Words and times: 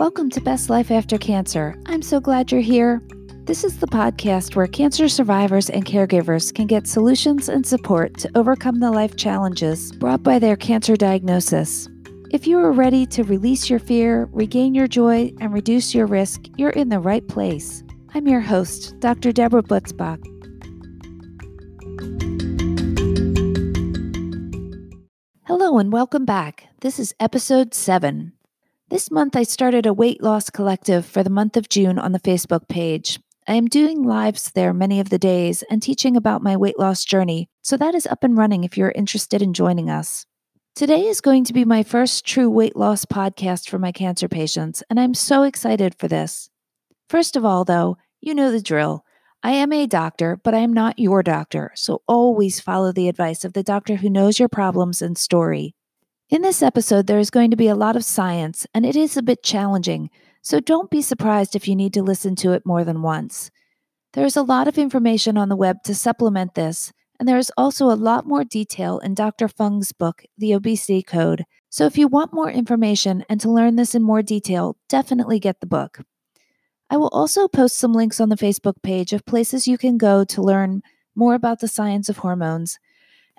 Welcome 0.00 0.30
to 0.30 0.40
Best 0.40 0.70
Life 0.70 0.90
After 0.90 1.18
Cancer. 1.18 1.78
I'm 1.84 2.00
so 2.00 2.20
glad 2.20 2.50
you're 2.50 2.62
here. 2.62 3.02
This 3.44 3.64
is 3.64 3.80
the 3.80 3.86
podcast 3.86 4.56
where 4.56 4.66
cancer 4.66 5.10
survivors 5.10 5.68
and 5.68 5.84
caregivers 5.84 6.54
can 6.54 6.66
get 6.66 6.86
solutions 6.86 7.50
and 7.50 7.66
support 7.66 8.16
to 8.20 8.30
overcome 8.34 8.80
the 8.80 8.90
life 8.90 9.16
challenges 9.16 9.92
brought 9.92 10.22
by 10.22 10.38
their 10.38 10.56
cancer 10.56 10.96
diagnosis. 10.96 11.86
If 12.30 12.46
you 12.46 12.58
are 12.60 12.72
ready 12.72 13.04
to 13.08 13.24
release 13.24 13.68
your 13.68 13.78
fear, 13.78 14.26
regain 14.32 14.74
your 14.74 14.88
joy, 14.88 15.34
and 15.38 15.52
reduce 15.52 15.94
your 15.94 16.06
risk, 16.06 16.46
you're 16.56 16.70
in 16.70 16.88
the 16.88 16.98
right 16.98 17.28
place. 17.28 17.82
I'm 18.14 18.26
your 18.26 18.40
host, 18.40 18.98
Dr. 19.00 19.32
Deborah 19.32 19.62
Butzbach. 19.62 20.24
Hello 25.44 25.76
and 25.76 25.92
welcome 25.92 26.24
back. 26.24 26.68
This 26.80 26.98
is 26.98 27.14
episode 27.20 27.74
7. 27.74 28.32
This 28.90 29.08
month, 29.08 29.36
I 29.36 29.44
started 29.44 29.86
a 29.86 29.92
weight 29.92 30.20
loss 30.20 30.50
collective 30.50 31.06
for 31.06 31.22
the 31.22 31.30
month 31.30 31.56
of 31.56 31.68
June 31.68 31.96
on 31.96 32.10
the 32.10 32.18
Facebook 32.18 32.66
page. 32.66 33.20
I 33.46 33.54
am 33.54 33.66
doing 33.66 34.02
lives 34.02 34.50
there 34.50 34.74
many 34.74 34.98
of 34.98 35.10
the 35.10 35.18
days 35.18 35.62
and 35.70 35.80
teaching 35.80 36.16
about 36.16 36.42
my 36.42 36.56
weight 36.56 36.76
loss 36.76 37.04
journey, 37.04 37.48
so 37.62 37.76
that 37.76 37.94
is 37.94 38.08
up 38.08 38.24
and 38.24 38.36
running 38.36 38.64
if 38.64 38.76
you're 38.76 38.90
interested 38.90 39.42
in 39.42 39.54
joining 39.54 39.88
us. 39.88 40.26
Today 40.74 41.06
is 41.06 41.20
going 41.20 41.44
to 41.44 41.52
be 41.52 41.64
my 41.64 41.84
first 41.84 42.26
true 42.26 42.50
weight 42.50 42.74
loss 42.74 43.04
podcast 43.04 43.70
for 43.70 43.78
my 43.78 43.92
cancer 43.92 44.26
patients, 44.26 44.82
and 44.90 44.98
I'm 44.98 45.14
so 45.14 45.44
excited 45.44 45.94
for 45.96 46.08
this. 46.08 46.50
First 47.08 47.36
of 47.36 47.44
all, 47.44 47.64
though, 47.64 47.96
you 48.20 48.34
know 48.34 48.50
the 48.50 48.60
drill. 48.60 49.04
I 49.40 49.52
am 49.52 49.72
a 49.72 49.86
doctor, 49.86 50.36
but 50.42 50.52
I 50.52 50.58
am 50.58 50.72
not 50.72 50.98
your 50.98 51.22
doctor, 51.22 51.70
so 51.76 52.02
always 52.08 52.58
follow 52.58 52.90
the 52.90 53.08
advice 53.08 53.44
of 53.44 53.52
the 53.52 53.62
doctor 53.62 53.94
who 53.94 54.10
knows 54.10 54.40
your 54.40 54.48
problems 54.48 55.00
and 55.00 55.16
story. 55.16 55.76
In 56.30 56.42
this 56.42 56.62
episode, 56.62 57.08
there 57.08 57.18
is 57.18 57.28
going 57.28 57.50
to 57.50 57.56
be 57.56 57.66
a 57.66 57.74
lot 57.74 57.96
of 57.96 58.04
science, 58.04 58.64
and 58.72 58.86
it 58.86 58.94
is 58.94 59.16
a 59.16 59.22
bit 59.22 59.42
challenging, 59.42 60.10
so 60.42 60.60
don't 60.60 60.88
be 60.88 61.02
surprised 61.02 61.56
if 61.56 61.66
you 61.66 61.74
need 61.74 61.92
to 61.94 62.04
listen 62.04 62.36
to 62.36 62.52
it 62.52 62.64
more 62.64 62.84
than 62.84 63.02
once. 63.02 63.50
There 64.12 64.24
is 64.24 64.36
a 64.36 64.44
lot 64.44 64.68
of 64.68 64.78
information 64.78 65.36
on 65.36 65.48
the 65.48 65.56
web 65.56 65.82
to 65.86 65.94
supplement 65.94 66.54
this, 66.54 66.92
and 67.18 67.28
there 67.28 67.36
is 67.36 67.50
also 67.56 67.86
a 67.86 67.98
lot 67.98 68.28
more 68.28 68.44
detail 68.44 69.00
in 69.00 69.14
Dr. 69.14 69.48
Fung's 69.48 69.90
book, 69.90 70.22
The 70.38 70.54
Obesity 70.54 71.02
Code. 71.02 71.46
So 71.68 71.84
if 71.86 71.98
you 71.98 72.06
want 72.06 72.32
more 72.32 72.48
information 72.48 73.24
and 73.28 73.40
to 73.40 73.50
learn 73.50 73.74
this 73.74 73.96
in 73.96 74.02
more 74.04 74.22
detail, 74.22 74.76
definitely 74.88 75.40
get 75.40 75.58
the 75.58 75.66
book. 75.66 75.98
I 76.88 76.96
will 76.96 77.08
also 77.08 77.48
post 77.48 77.76
some 77.76 77.92
links 77.92 78.20
on 78.20 78.28
the 78.28 78.36
Facebook 78.36 78.84
page 78.84 79.12
of 79.12 79.26
places 79.26 79.66
you 79.66 79.76
can 79.76 79.98
go 79.98 80.22
to 80.22 80.42
learn 80.42 80.82
more 81.16 81.34
about 81.34 81.58
the 81.58 81.66
science 81.66 82.08
of 82.08 82.18
hormones 82.18 82.78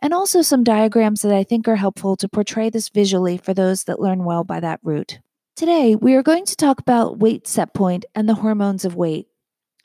and 0.01 0.13
also 0.13 0.41
some 0.41 0.63
diagrams 0.63 1.21
that 1.21 1.33
I 1.33 1.43
think 1.43 1.67
are 1.67 1.75
helpful 1.75 2.15
to 2.17 2.27
portray 2.27 2.69
this 2.69 2.89
visually 2.89 3.37
for 3.37 3.53
those 3.53 3.83
that 3.83 3.99
learn 3.99 4.23
well 4.23 4.43
by 4.43 4.59
that 4.59 4.79
route. 4.83 5.19
Today, 5.55 5.95
we 5.95 6.15
are 6.15 6.23
going 6.23 6.45
to 6.45 6.55
talk 6.55 6.79
about 6.79 7.19
weight 7.19 7.47
set 7.47 7.73
point 7.73 8.05
and 8.15 8.27
the 8.27 8.35
hormones 8.35 8.83
of 8.83 8.95
weight. 8.95 9.27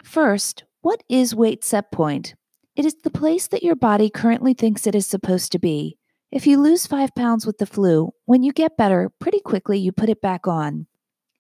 First, 0.03 0.65
what 0.81 1.03
is 1.09 1.35
weight 1.35 1.65
set 1.65 1.93
point? 1.93 2.35
It 2.77 2.85
is 2.85 2.95
the 3.03 3.11
place 3.11 3.47
that 3.49 3.63
your 3.63 3.77
body 3.77 4.09
currently 4.09 4.55
thinks 4.55 4.87
it 4.87 4.95
is 4.95 5.07
supposed 5.07 5.53
to 5.53 5.59
be. 5.59 5.99
If 6.31 6.47
you 6.47 6.61
lose 6.61 6.87
five 6.87 7.15
pounds 7.15 7.47
with 7.47 7.59
the 7.59 7.67
flu, 7.67 8.13
when 8.25 8.43
you 8.43 8.53
get 8.53 8.77
better, 8.77 9.11
pretty 9.19 9.41
quickly 9.41 9.79
you 9.79 9.93
put 9.93 10.09
it 10.09 10.21
back 10.21 10.47
on. 10.47 10.87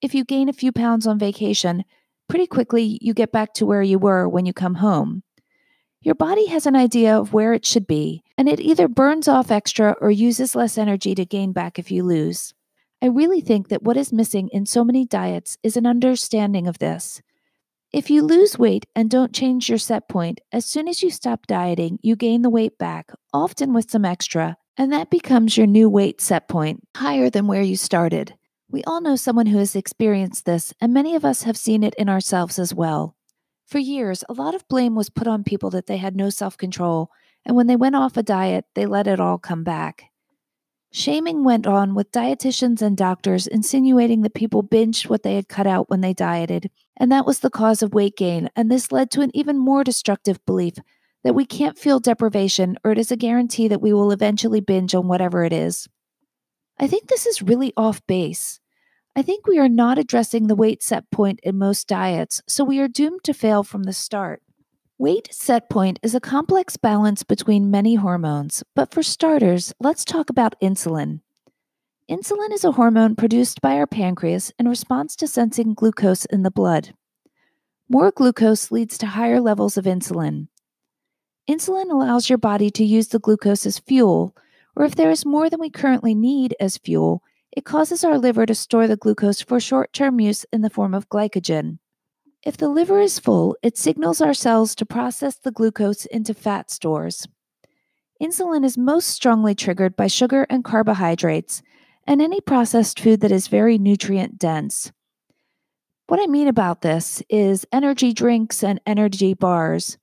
If 0.00 0.14
you 0.14 0.24
gain 0.24 0.48
a 0.48 0.55
few 0.55 0.72
pounds 0.72 1.06
on 1.06 1.18
vacation, 1.18 1.84
pretty 2.28 2.46
quickly 2.46 2.98
you 3.00 3.14
get 3.14 3.33
back 3.33 3.55
to 3.55 3.66
where 3.66 3.83
you 3.83 3.98
were 3.98 4.28
when 4.28 4.46
you 4.46 4.52
come 4.52 4.77
home. 4.77 5.22
Your 6.02 6.14
body 6.14 6.46
has 6.46 6.66
an 6.66 6.77
idea 6.77 7.18
of 7.18 7.33
where 7.33 7.52
it 7.52 7.64
should 7.64 7.86
be, 7.86 8.22
and 8.39 8.48
it 8.48 8.61
either 8.61 8.89
burns 8.89 9.29
off 9.29 9.51
extra 9.51 9.97
or 10.01 10.11
uses 10.11 10.55
less 10.55 10.77
energy 10.79 11.15
to 11.15 11.25
gain 11.25 11.53
back 11.53 11.79
if 11.79 11.91
you 11.91 12.03
lose. 12.03 12.55
I 13.03 13.06
really 13.06 13.41
think 13.41 13.69
that 13.69 13.83
what 13.83 13.97
is 13.97 14.12
missing 14.12 14.48
in 14.48 14.67
so 14.67 14.84
many 14.84 15.05
diets 15.05 15.59
is 15.62 15.77
an 15.77 15.87
understanding 15.87 16.67
of 16.67 16.79
this. 16.79 17.20
If 17.92 18.11
you 18.11 18.23
lose 18.23 18.58
weight 18.58 18.86
and 18.95 19.11
don't 19.11 19.33
change 19.33 19.69
your 19.69 19.79
set 19.79 20.08
point, 20.08 20.41
as 20.52 20.67
soon 20.67 20.89
as 20.89 21.02
you 21.02 21.11
stop 21.11 21.46
dieting, 21.46 21.98
you 22.02 22.17
gain 22.17 22.42
the 22.42 22.51
weight 22.51 22.79
back, 22.79 23.13
often 23.33 23.73
with 23.73 23.91
some 23.91 24.05
extra, 24.05 24.57
and 24.77 24.92
that 24.92 25.11
becomes 25.11 25.57
your 25.57 25.67
new 25.67 25.89
weight 25.89 26.20
set 26.20 26.48
point, 26.48 26.86
higher 26.96 27.30
than 27.30 27.46
where 27.46 27.63
you 27.63 27.77
started. 27.77 28.35
We 28.69 28.83
all 28.85 29.01
know 29.01 29.17
someone 29.17 29.46
who 29.46 29.58
has 29.58 29.77
experienced 29.77 30.45
this, 30.45 30.75
and 30.80 30.92
many 30.92 31.14
of 31.14 31.25
us 31.25 31.45
have 31.45 31.57
seen 31.57 31.83
it 31.83 31.95
in 31.95 32.08
ourselves 32.08 32.58
as 32.58 32.75
well. 32.75 33.17
For 33.67 33.79
years, 33.79 34.25
a 34.29 34.33
lot 34.33 34.55
of 34.55 34.67
blame 34.69 34.95
was 34.95 35.08
put 35.08 35.27
on 35.27 35.45
people 35.45 35.70
that 35.70 35.86
they 35.86 35.96
had 35.96 36.17
no 36.17 36.30
self 36.30 36.58
control, 36.58 37.11
and 37.46 37.57
when 37.57 37.68
they 37.68 37.77
went 37.77 37.95
off 37.95 38.17
a 38.17 38.23
diet, 38.24 38.67
they 38.74 38.84
let 38.84 39.07
it 39.07 39.20
all 39.20 39.39
come 39.39 39.62
back. 39.62 40.11
Shaming 40.90 41.45
went 41.45 41.67
on 41.67 41.95
with 41.95 42.11
dietitians 42.11 42.83
and 42.83 42.96
doctors 42.96 43.46
insinuating 43.46 44.23
that 44.23 44.34
people 44.34 44.62
binged 44.64 45.08
what 45.08 45.23
they 45.23 45.36
had 45.36 45.48
cut 45.48 45.67
out 45.67 45.89
when 45.89 46.01
they 46.01 46.12
dieted, 46.12 46.70
and 46.96 47.12
that 47.12 47.24
was 47.24 47.40
the 47.40 47.51
cause 47.51 47.83
of 47.83 47.95
weight 47.95 48.17
gain. 48.17 48.51
And 48.57 48.70
this 48.70 48.90
led 48.90 49.11
to 49.12 49.20
an 49.20 49.30
even 49.34 49.58
more 49.58 49.84
destructive 49.84 50.45
belief 50.45 50.74
that 51.23 51.34
we 51.34 51.45
can't 51.45 51.79
feel 51.79 52.01
deprivation 52.01 52.79
or 52.83 52.92
it 52.92 52.98
is 52.98 53.12
a 53.12 53.17
guarantee 53.17 53.68
that 53.68 53.83
we 53.83 53.92
will 53.92 54.11
eventually 54.11 54.61
binge 54.61 54.95
on 54.95 55.07
whatever 55.07 55.45
it 55.45 55.52
is. 55.52 55.89
I 56.78 56.86
think 56.89 57.08
this 57.08 57.27
is 57.27 57.42
really 57.42 57.73
off 57.77 58.05
base. 58.07 58.61
I 59.14 59.23
think 59.23 59.46
we 59.46 59.58
are 59.58 59.68
not 59.68 59.98
addressing 59.98 60.46
the 60.46 60.57
weight 60.57 60.83
set 60.83 61.11
point 61.11 61.40
in 61.42 61.58
most 61.58 61.89
diets, 61.89 62.42
so 62.48 62.64
we 62.64 62.80
are 62.80 62.89
doomed 62.89 63.23
to 63.24 63.34
fail 63.34 63.63
from 63.63 63.84
the 63.84 63.92
start. 63.92 64.42
Weight 64.98 65.29
set 65.30 65.68
point 65.68 65.98
is 66.02 66.14
a 66.14 66.20
complex 66.20 66.79
balance 66.79 67.23
between 67.23 67.70
many 67.70 67.96
hormones, 67.96 68.64
but 68.74 68.90
for 68.90 69.02
starters, 69.02 69.74
let's 69.79 70.07
talk 70.07 70.30
about 70.30 70.58
insulin. 70.62 71.20
Insulin 72.11 72.51
is 72.51 72.64
a 72.64 72.73
hormone 72.73 73.14
produced 73.14 73.61
by 73.61 73.74
our 73.74 73.86
pancreas 73.86 74.55
in 74.58 74.67
response 74.67 75.14
to 75.17 75.27
sensing 75.27 75.74
glucose 75.74 76.24
in 76.24 76.45
the 76.45 76.51
blood. 76.51 76.95
More 77.90 78.11
glucose 78.11 78.70
leads 78.70 78.96
to 78.96 79.08
higher 79.08 79.39
levels 79.39 79.77
of 79.77 79.84
insulin. 79.84 80.48
Insulin 81.46 81.90
allows 81.90 82.30
your 82.30 82.39
body 82.39 82.70
to 82.70 82.83
use 82.83 83.08
the 83.08 83.18
glucose 83.18 83.67
as 83.67 83.78
fuel, 83.78 84.34
or 84.74 84.86
if 84.86 84.95
there 84.95 85.11
is 85.11 85.27
more 85.27 85.51
than 85.51 85.61
we 85.61 85.68
currently 85.68 86.14
need 86.14 86.57
as 86.58 86.78
fuel, 86.78 87.23
it 87.52 87.67
causes 87.67 88.02
our 88.02 88.17
liver 88.17 88.46
to 88.46 88.55
store 88.55 88.86
the 88.86 88.96
glucose 88.96 89.42
for 89.42 89.61
short 89.61 89.92
term 89.92 90.20
use 90.20 90.46
in 90.55 90.63
the 90.63 90.70
form 90.70 90.95
of 90.95 91.11
glycogen. 91.11 91.80
If 92.46 92.57
the 92.57 92.68
liver 92.68 93.01
is 93.01 93.18
full, 93.18 93.57
it 93.61 93.77
signals 93.77 94.20
our 94.20 94.33
cells 94.33 94.77
to 94.77 94.86
process 94.86 95.34
the 95.34 95.51
glucose 95.51 96.07
into 96.07 96.33
fat 96.33 96.70
stores. 96.70 97.27
Insulin 98.23 98.64
is 98.64 98.79
most 98.79 99.08
strongly 99.08 99.52
triggered 99.52 99.96
by 99.96 100.07
sugar 100.07 100.46
and 100.48 100.62
carbohydrates 100.62 101.61
and 102.07 102.23
any 102.23 102.40
processed 102.40 103.01
food 103.01 103.20
that 103.23 103.33
is 103.33 103.48
very 103.48 103.79
nutrient 103.79 104.39
dense. 104.39 104.92
What 106.07 106.20
I 106.20 106.29
mean 106.29 106.46
about 106.46 106.83
this 106.83 107.20
is 107.29 107.67
energy 107.73 108.12
drinks 108.12 108.63
and 108.63 108.80
energy 108.86 109.34
bars. 109.34 109.98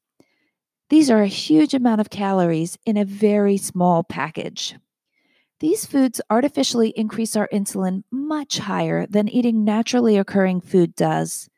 These 0.90 1.10
are 1.10 1.22
a 1.22 1.28
huge 1.28 1.74
amount 1.74 2.02
of 2.02 2.10
calories 2.10 2.78
in 2.86 2.98
a 2.98 3.06
very 3.06 3.56
small 3.56 4.04
package. 4.04 4.76
These 5.62 5.86
foods 5.86 6.20
artificially 6.30 6.90
increase 6.90 7.38
our 7.38 7.48
insulin 7.54 8.04
much 8.12 8.58
higher 8.58 9.08
than 9.08 9.30
eating 9.30 9.64
naturally 9.64 10.18
occurring 10.18 10.60
food 10.60 10.94
does. 10.94 11.50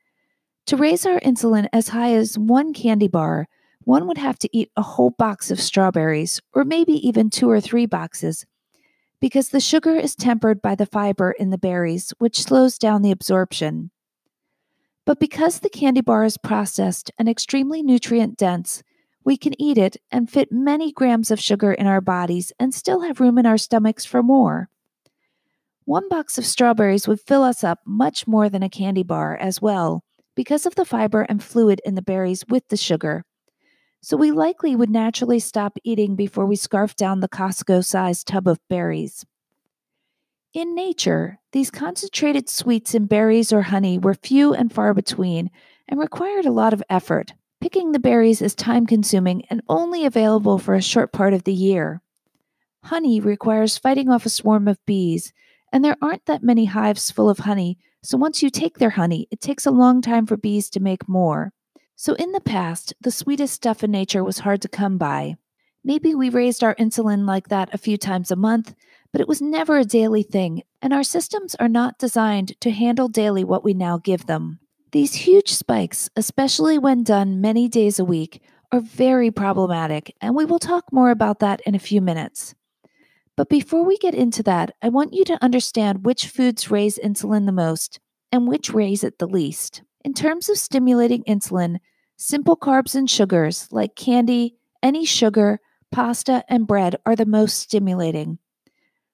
To 0.68 0.78
raise 0.78 1.06
our 1.06 1.20
insulin 1.20 1.68
as 1.72 1.90
high 1.90 2.14
as 2.14 2.40
one 2.40 2.74
candy 2.74 3.08
bar, 3.08 3.48
one 3.84 4.08
would 4.08 4.18
have 4.18 4.40
to 4.40 4.50
eat 4.52 4.72
a 4.76 4.82
whole 4.82 5.12
box 5.12 5.52
of 5.52 5.60
strawberries, 5.60 6.42
or 6.54 6.64
maybe 6.64 6.94
even 7.08 7.30
two 7.30 7.48
or 7.48 7.62
three 7.62 7.86
boxes, 7.86 8.48
because 9.22 9.50
the 9.50 9.60
sugar 9.60 9.96
is 9.96 10.16
tempered 10.16 10.64
by 10.64 10.74
the 10.74 10.88
fiber 10.88 11.32
in 11.32 11.52
the 11.52 11.60
berries, 11.60 12.16
which 12.18 12.42
slows 12.42 12.80
down 12.80 13.04
the 13.04 13.12
absorption. 13.12 13.92
But 15.06 15.20
because 15.20 15.60
the 15.60 15.70
candy 15.70 16.02
bar 16.02 16.24
is 16.24 16.38
processed 16.38 17.12
and 17.20 17.30
extremely 17.30 17.84
nutrient 17.84 18.36
dense, 18.36 18.82
we 19.24 19.38
can 19.38 19.60
eat 19.62 19.78
it 19.78 19.98
and 20.12 20.32
fit 20.32 20.52
many 20.52 20.92
grams 20.92 21.30
of 21.30 21.40
sugar 21.40 21.74
in 21.74 21.86
our 21.86 22.02
bodies 22.02 22.52
and 22.60 22.74
still 22.74 23.02
have 23.02 23.20
room 23.20 23.38
in 23.38 23.46
our 23.46 23.60
stomachs 23.60 24.04
for 24.04 24.24
more. 24.24 24.70
One 25.84 26.10
box 26.10 26.40
of 26.40 26.46
strawberries 26.46 27.08
would 27.08 27.22
fill 27.22 27.44
us 27.44 27.64
up 27.64 27.82
much 27.86 28.26
more 28.26 28.50
than 28.50 28.64
a 28.64 28.70
candy 28.70 29.04
bar 29.04 29.38
as 29.38 29.62
well 29.62 30.05
because 30.36 30.66
of 30.66 30.76
the 30.76 30.86
fiber 30.86 31.22
and 31.24 31.44
fluid 31.44 31.82
in 31.86 31.96
the 31.96 32.02
berries 32.02 32.44
with 32.48 32.68
the 32.68 32.78
sugar. 32.78 33.24
So 34.02 34.18
we 34.18 34.32
likely 34.32 34.76
would 34.76 34.90
naturally 34.90 35.40
stop 35.40 35.78
eating 35.84 36.16
before 36.16 36.46
we 36.46 36.56
scarf 36.56 36.96
down 36.96 37.22
the 37.22 37.30
Costco 37.30 37.84
sized 37.84 38.28
tub 38.28 38.48
of 38.48 38.60
berries. 38.70 39.26
In 40.54 40.76
nature, 40.76 41.40
these 41.52 41.72
concentrated 41.72 42.48
sweets 42.48 42.94
in 42.94 43.08
berries 43.08 43.52
or 43.52 43.64
honey 43.64 43.98
were 43.98 44.14
few 44.14 44.54
and 44.54 44.72
far 44.72 44.94
between 44.94 45.50
and 45.88 46.00
required 46.00 46.46
a 46.46 46.52
lot 46.52 46.72
of 46.72 46.84
effort. 46.90 47.34
Picking 47.60 47.92
the 47.92 48.00
berries 48.00 48.42
is 48.42 48.54
time 48.54 48.86
consuming 48.86 49.44
and 49.50 49.62
only 49.68 50.06
available 50.06 50.60
for 50.60 50.76
a 50.76 50.82
short 50.82 51.12
part 51.12 51.34
of 51.34 51.44
the 51.44 51.54
year. 51.54 52.02
Honey 52.84 53.20
requires 53.20 53.78
fighting 53.78 54.10
off 54.10 54.26
a 54.26 54.30
swarm 54.30 54.68
of 54.68 54.78
bees, 54.86 55.34
and 55.74 55.84
there 55.84 55.98
aren't 56.02 56.26
that 56.26 56.44
many 56.44 56.66
hives 56.66 57.10
full 57.10 57.30
of 57.30 57.40
honey, 57.40 57.80
so 58.06 58.18
once 58.18 58.44
you 58.44 58.50
take 58.50 58.78
their 58.78 58.92
honey, 58.92 59.28
it 59.32 59.42
takes 59.42 59.66
a 59.66 59.72
long 59.72 60.02
time 60.02 60.26
for 60.26 60.38
bees 60.38 60.70
to 60.70 60.80
make 60.80 61.10
more. 61.10 61.52
So 61.96 62.14
in 62.14 62.34
the 62.34 62.42
past, 62.42 62.94
the 63.02 63.12
sweetest 63.12 63.54
stuff 63.54 63.84
in 63.84 63.92
nature 63.92 64.24
was 64.24 64.40
hard 64.40 64.62
to 64.62 64.68
come 64.68 64.98
by. 64.98 65.36
Maybe 65.84 66.14
we 66.14 66.30
raised 66.30 66.64
our 66.64 66.76
insulin 66.76 67.26
like 67.26 67.50
that 67.50 67.74
a 67.74 67.78
few 67.80 67.98
times 67.98 68.32
a 68.32 68.36
month, 68.36 68.76
but 69.12 69.22
it 69.22 69.28
was 69.28 69.42
never 69.42 69.78
a 69.78 69.86
daily 69.86 70.24
thing, 70.24 70.64
and 70.82 70.94
our 70.94 71.04
systems 71.04 71.56
are 71.56 71.70
not 71.70 71.98
designed 71.98 72.60
to 72.62 72.72
handle 72.72 73.08
daily 73.08 73.44
what 73.44 73.64
we 73.64 73.74
now 73.74 73.98
give 73.98 74.26
them. 74.26 74.60
These 74.92 75.16
huge 75.16 75.54
spikes, 75.54 76.10
especially 76.16 76.78
when 76.78 77.04
done 77.04 77.42
many 77.42 77.68
days 77.68 77.98
a 77.98 78.06
week, 78.06 78.42
are 78.72 78.82
very 78.82 79.32
problematic, 79.32 80.16
and 80.22 80.36
we 80.36 80.46
will 80.46 80.60
talk 80.60 80.92
more 80.92 81.12
about 81.12 81.40
that 81.40 81.62
in 81.66 81.76
a 81.76 81.80
few 81.80 82.02
minutes. 82.02 82.56
But 83.38 83.50
before 83.50 83.84
we 83.84 83.98
get 83.98 84.16
into 84.16 84.44
that, 84.44 84.76
I 84.82 84.90
want 84.90 85.14
you 85.14 85.26
to 85.26 85.44
understand 85.44 86.06
which 86.06 86.28
foods 86.28 86.72
raise 86.72 86.98
insulin 86.98 87.46
the 87.46 87.52
most 87.52 88.00
and 88.32 88.48
which 88.48 88.74
raise 88.74 89.04
it 89.04 89.20
the 89.20 89.28
least. 89.28 89.84
In 90.04 90.14
terms 90.14 90.50
of 90.50 90.58
stimulating 90.58 91.24
insulin, 91.24 91.80
simple 92.18 92.56
carbs 92.56 92.96
and 92.96 93.10
sugars 93.10 93.68
like 93.72 93.96
candy, 93.96 94.56
any 94.82 95.04
sugar, 95.04 95.60
pasta, 95.92 96.46
and 96.48 96.68
bread 96.68 96.96
are 97.06 97.16
the 97.16 97.26
most 97.26 97.60
stimulating. 97.60 98.40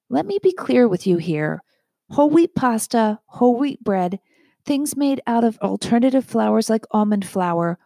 Let 0.10 0.26
me 0.26 0.40
be 0.42 0.52
clear 0.52 0.88
with 0.88 1.08
you 1.08 1.18
here 1.18 1.64
whole 2.12 2.30
wheat 2.30 2.54
pasta, 2.54 3.20
whole 3.26 3.58
wheat 3.58 3.82
bread, 3.84 4.20
things 4.66 4.98
made 4.98 5.22
out 5.26 5.46
of 5.46 5.58
alternative 5.60 6.26
flours 6.26 6.70
like 6.70 6.86
almond 6.92 7.26
flour, 7.26 7.80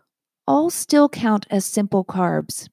all 0.48 0.72
still 0.72 1.08
count 1.08 1.46
as 1.52 1.64
simple 1.64 2.04
carbs. 2.04 2.68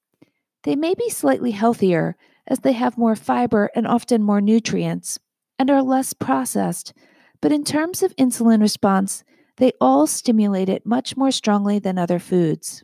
They 0.63 0.77
may 0.77 0.95
be 0.95 1.11
slightly 1.11 1.51
healthier 1.51 2.17
as 2.47 2.61
they 2.61 2.73
have 2.73 2.99
more 2.99 3.17
fiber 3.17 3.71
and 3.75 3.87
often 3.87 4.23
more 4.23 4.41
nutrients 4.41 5.19
and 5.59 5.71
are 5.71 5.83
less 5.83 6.13
processed, 6.13 6.93
but 7.41 7.53
in 7.53 7.65
terms 7.65 8.03
of 8.03 8.17
insulin 8.17 8.61
response, 8.61 9.25
they 9.57 9.73
all 9.81 10.07
stimulate 10.07 10.69
it 10.69 10.87
much 10.87 11.17
more 11.17 11.31
strongly 11.31 11.79
than 11.79 11.99
other 11.99 12.19
foods. 12.19 12.83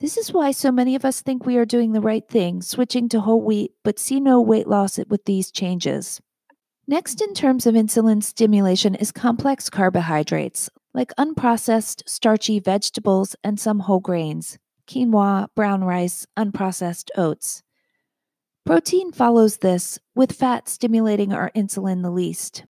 This 0.00 0.16
is 0.16 0.32
why 0.32 0.50
so 0.50 0.72
many 0.72 0.94
of 0.94 1.04
us 1.04 1.20
think 1.20 1.44
we 1.44 1.58
are 1.58 1.66
doing 1.66 1.92
the 1.92 2.00
right 2.00 2.26
thing, 2.26 2.62
switching 2.62 3.08
to 3.10 3.20
whole 3.20 3.42
wheat, 3.42 3.72
but 3.84 3.98
see 3.98 4.18
no 4.18 4.40
weight 4.40 4.66
loss 4.66 4.98
with 5.08 5.26
these 5.26 5.50
changes. 5.50 6.20
Next, 6.86 7.20
in 7.20 7.34
terms 7.34 7.66
of 7.66 7.74
insulin 7.74 8.22
stimulation, 8.22 8.94
is 8.94 9.12
complex 9.12 9.68
carbohydrates, 9.68 10.70
like 10.94 11.12
unprocessed, 11.18 12.02
starchy 12.06 12.58
vegetables 12.58 13.36
and 13.44 13.60
some 13.60 13.80
whole 13.80 14.00
grains, 14.00 14.58
quinoa, 14.88 15.48
brown 15.54 15.84
rice, 15.84 16.26
unprocessed 16.36 17.10
oats. 17.16 17.62
Protein 18.70 19.10
follows 19.10 19.56
this, 19.56 19.98
with 20.14 20.30
fat 20.30 20.68
stimulating 20.68 21.32
our 21.32 21.50
insulin 21.56 22.02
the 22.02 22.10
least. 22.12 22.66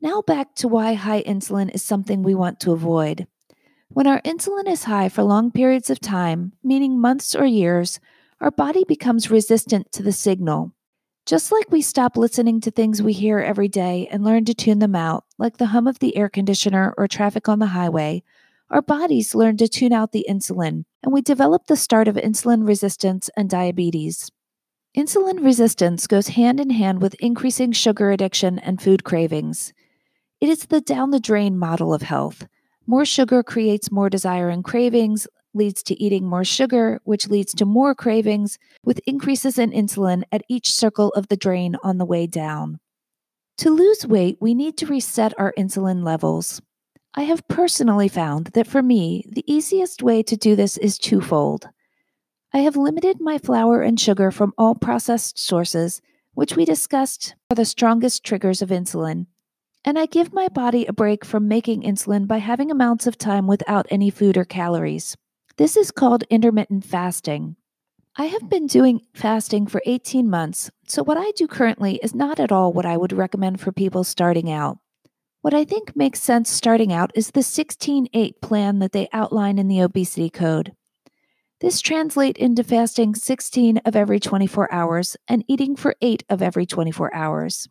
Now, 0.00 0.20
back 0.20 0.56
to 0.56 0.66
why 0.66 0.94
high 0.94 1.22
insulin 1.22 1.72
is 1.72 1.80
something 1.80 2.24
we 2.24 2.34
want 2.34 2.58
to 2.58 2.72
avoid. 2.72 3.28
When 3.88 4.08
our 4.08 4.20
insulin 4.22 4.66
is 4.66 4.82
high 4.82 5.08
for 5.08 5.22
long 5.22 5.52
periods 5.52 5.90
of 5.90 6.00
time, 6.00 6.54
meaning 6.64 7.00
months 7.00 7.36
or 7.36 7.46
years, 7.46 8.00
our 8.40 8.50
body 8.50 8.82
becomes 8.82 9.30
resistant 9.30 9.92
to 9.92 10.02
the 10.02 10.10
signal. 10.10 10.72
Just 11.24 11.52
like 11.52 11.70
we 11.70 11.82
stop 11.82 12.16
listening 12.16 12.60
to 12.62 12.72
things 12.72 13.00
we 13.00 13.12
hear 13.12 13.38
every 13.38 13.68
day 13.68 14.08
and 14.10 14.24
learn 14.24 14.44
to 14.46 14.54
tune 14.54 14.80
them 14.80 14.96
out, 14.96 15.24
like 15.38 15.58
the 15.58 15.66
hum 15.66 15.86
of 15.86 16.00
the 16.00 16.16
air 16.16 16.28
conditioner 16.28 16.92
or 16.98 17.06
traffic 17.06 17.48
on 17.48 17.60
the 17.60 17.66
highway, 17.66 18.24
our 18.70 18.82
bodies 18.82 19.36
learn 19.36 19.56
to 19.58 19.68
tune 19.68 19.92
out 19.92 20.10
the 20.10 20.26
insulin, 20.28 20.84
and 21.00 21.12
we 21.12 21.22
develop 21.22 21.68
the 21.68 21.76
start 21.76 22.08
of 22.08 22.16
insulin 22.16 22.66
resistance 22.66 23.30
and 23.36 23.48
diabetes. 23.48 24.32
Insulin 24.96 25.44
resistance 25.44 26.06
goes 26.06 26.28
hand 26.28 26.60
in 26.60 26.70
hand 26.70 27.02
with 27.02 27.14
increasing 27.14 27.72
sugar 27.72 28.12
addiction 28.12 28.60
and 28.60 28.80
food 28.80 29.02
cravings. 29.02 29.72
It 30.40 30.48
is 30.48 30.66
the 30.66 30.80
down 30.80 31.10
the 31.10 31.18
drain 31.18 31.58
model 31.58 31.92
of 31.92 32.02
health. 32.02 32.46
More 32.86 33.04
sugar 33.04 33.42
creates 33.42 33.90
more 33.90 34.08
desire 34.08 34.50
and 34.50 34.62
cravings, 34.62 35.26
leads 35.52 35.82
to 35.84 36.00
eating 36.00 36.24
more 36.24 36.44
sugar, 36.44 37.00
which 37.02 37.26
leads 37.26 37.52
to 37.54 37.64
more 37.64 37.92
cravings, 37.96 38.56
with 38.84 39.00
increases 39.04 39.58
in 39.58 39.72
insulin 39.72 40.22
at 40.30 40.44
each 40.48 40.70
circle 40.70 41.08
of 41.16 41.26
the 41.26 41.36
drain 41.36 41.76
on 41.82 41.98
the 41.98 42.04
way 42.04 42.28
down. 42.28 42.78
To 43.58 43.70
lose 43.70 44.06
weight, 44.06 44.36
we 44.40 44.54
need 44.54 44.76
to 44.78 44.86
reset 44.86 45.34
our 45.38 45.52
insulin 45.58 46.04
levels. 46.04 46.62
I 47.14 47.22
have 47.22 47.48
personally 47.48 48.08
found 48.08 48.48
that 48.54 48.68
for 48.68 48.82
me, 48.82 49.24
the 49.28 49.44
easiest 49.52 50.04
way 50.04 50.22
to 50.22 50.36
do 50.36 50.54
this 50.54 50.76
is 50.76 50.98
twofold. 50.98 51.68
I 52.54 52.58
have 52.58 52.76
limited 52.76 53.20
my 53.20 53.38
flour 53.38 53.82
and 53.82 53.98
sugar 53.98 54.30
from 54.30 54.52
all 54.56 54.76
processed 54.76 55.40
sources, 55.40 56.00
which 56.34 56.54
we 56.54 56.64
discussed 56.64 57.34
are 57.50 57.56
the 57.56 57.64
strongest 57.64 58.22
triggers 58.22 58.62
of 58.62 58.68
insulin, 58.68 59.26
and 59.84 59.98
I 59.98 60.06
give 60.06 60.32
my 60.32 60.46
body 60.46 60.86
a 60.86 60.92
break 60.92 61.24
from 61.24 61.48
making 61.48 61.82
insulin 61.82 62.28
by 62.28 62.38
having 62.38 62.70
amounts 62.70 63.08
of 63.08 63.18
time 63.18 63.48
without 63.48 63.88
any 63.90 64.08
food 64.08 64.36
or 64.36 64.44
calories. 64.44 65.16
This 65.56 65.76
is 65.76 65.90
called 65.90 66.22
intermittent 66.30 66.84
fasting. 66.84 67.56
I 68.16 68.26
have 68.26 68.48
been 68.48 68.68
doing 68.68 69.00
fasting 69.14 69.66
for 69.66 69.82
18 69.84 70.30
months, 70.30 70.70
so 70.86 71.02
what 71.02 71.18
I 71.18 71.32
do 71.32 71.48
currently 71.48 71.96
is 72.04 72.14
not 72.14 72.38
at 72.38 72.52
all 72.52 72.72
what 72.72 72.86
I 72.86 72.96
would 72.96 73.12
recommend 73.12 73.60
for 73.60 73.72
people 73.72 74.04
starting 74.04 74.48
out. 74.48 74.78
What 75.40 75.54
I 75.54 75.64
think 75.64 75.96
makes 75.96 76.22
sense 76.22 76.50
starting 76.50 76.92
out 76.92 77.10
is 77.16 77.32
the 77.32 77.42
16 77.42 78.06
8 78.12 78.40
plan 78.40 78.78
that 78.78 78.92
they 78.92 79.08
outline 79.12 79.58
in 79.58 79.66
the 79.66 79.80
obesity 79.80 80.30
code. 80.30 80.72
This 81.64 81.80
translates 81.80 82.38
into 82.38 82.62
fasting 82.62 83.14
16 83.14 83.78
of 83.86 83.96
every 83.96 84.20
24 84.20 84.70
hours 84.70 85.16
and 85.26 85.42
eating 85.48 85.76
for 85.76 85.96
8 86.02 86.22
of 86.28 86.42
every 86.42 86.66
24 86.66 87.14
hours. 87.14 87.70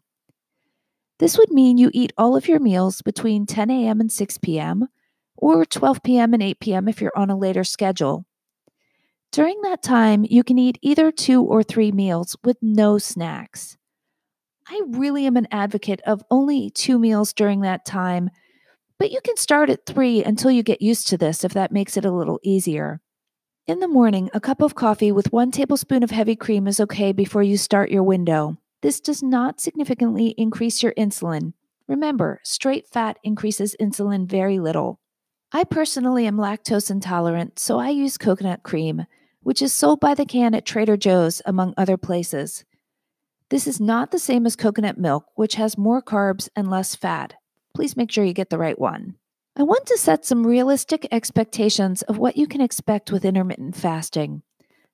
This 1.20 1.38
would 1.38 1.52
mean 1.52 1.78
you 1.78 1.92
eat 1.94 2.12
all 2.18 2.36
of 2.36 2.48
your 2.48 2.60
meals 2.60 3.04
between 3.04 3.46
10 3.46 3.70
a.m. 3.70 4.02
and 4.02 4.12
6 4.12 4.38
p.m., 4.40 4.88
or 5.38 5.64
12 5.64 6.02
p.m. 6.02 6.34
and 6.34 6.42
8 6.42 6.60
p.m. 6.60 6.88
if 6.88 7.02
you're 7.02 7.16
on 7.16 7.30
a 7.30 7.38
later 7.38 7.64
schedule. 7.64 8.26
During 9.32 9.62
that 9.62 9.84
time, 9.84 10.26
you 10.28 10.44
can 10.44 10.58
eat 10.58 10.80
either 10.82 11.12
two 11.12 11.44
or 11.44 11.62
three 11.62 11.92
meals 11.92 12.36
with 12.44 12.58
no 12.64 12.98
snacks. 12.98 13.78
I 14.68 14.82
really 14.88 15.28
am 15.28 15.38
an 15.38 15.48
advocate 15.52 16.02
of 16.02 16.24
only 16.32 16.72
two 16.72 16.98
meals 16.98 17.32
during 17.32 17.62
that 17.62 17.86
time, 17.86 18.32
but 18.98 19.12
you 19.12 19.22
can 19.24 19.38
start 19.38 19.70
at 19.70 19.86
three 19.86 20.24
until 20.24 20.50
you 20.50 20.64
get 20.64 20.82
used 20.82 21.10
to 21.10 21.18
this 21.20 21.44
if 21.44 21.54
that 21.54 21.72
makes 21.72 21.96
it 21.96 22.06
a 22.06 22.12
little 22.12 22.40
easier. 22.42 23.00
In 23.66 23.80
the 23.80 23.88
morning, 23.88 24.30
a 24.34 24.42
cup 24.42 24.62
of 24.62 24.76
coffee 24.76 25.14
with 25.14 25.32
one 25.32 25.50
tablespoon 25.50 26.04
of 26.04 26.12
heavy 26.12 26.36
cream 26.36 26.68
is 26.68 26.82
okay 26.82 27.14
before 27.14 27.44
you 27.44 27.56
start 27.56 27.92
your 27.92 28.04
window. 28.04 28.58
This 28.82 29.00
does 29.00 29.24
not 29.24 29.62
significantly 29.62 30.36
increase 30.38 30.84
your 30.84 30.92
insulin. 30.96 31.54
Remember, 31.88 32.42
straight 32.44 32.90
fat 32.90 33.20
increases 33.24 33.74
insulin 33.80 34.28
very 34.28 34.60
little. 34.60 35.00
I 35.54 35.64
personally 35.64 36.28
am 36.28 36.36
lactose 36.36 36.92
intolerant, 36.92 37.58
so 37.58 37.80
I 37.80 37.88
use 37.88 38.18
coconut 38.18 38.64
cream, 38.64 39.06
which 39.44 39.62
is 39.62 39.72
sold 39.72 40.02
by 40.02 40.14
the 40.14 40.26
can 40.26 40.54
at 40.54 40.66
Trader 40.66 40.98
Joe's, 40.98 41.42
among 41.46 41.74
other 41.78 41.96
places. 41.96 42.66
This 43.48 43.66
is 43.66 43.80
not 43.80 44.12
the 44.12 44.20
same 44.20 44.46
as 44.46 44.58
coconut 44.58 44.98
milk, 44.98 45.28
which 45.36 45.56
has 45.56 45.78
more 45.78 46.02
carbs 46.02 46.50
and 46.54 46.70
less 46.70 46.98
fat. 46.98 47.36
Please 47.74 47.96
make 47.96 48.12
sure 48.12 48.26
you 48.26 48.34
get 48.34 48.50
the 48.50 48.58
right 48.58 48.78
one. 48.78 49.16
I 49.56 49.62
want 49.62 49.86
to 49.86 50.00
set 50.00 50.26
some 50.26 50.48
realistic 50.48 51.08
expectations 51.12 52.02
of 52.02 52.18
what 52.18 52.38
you 52.38 52.48
can 52.48 52.60
expect 52.60 53.12
with 53.12 53.24
intermittent 53.24 53.76
fasting. 53.76 54.42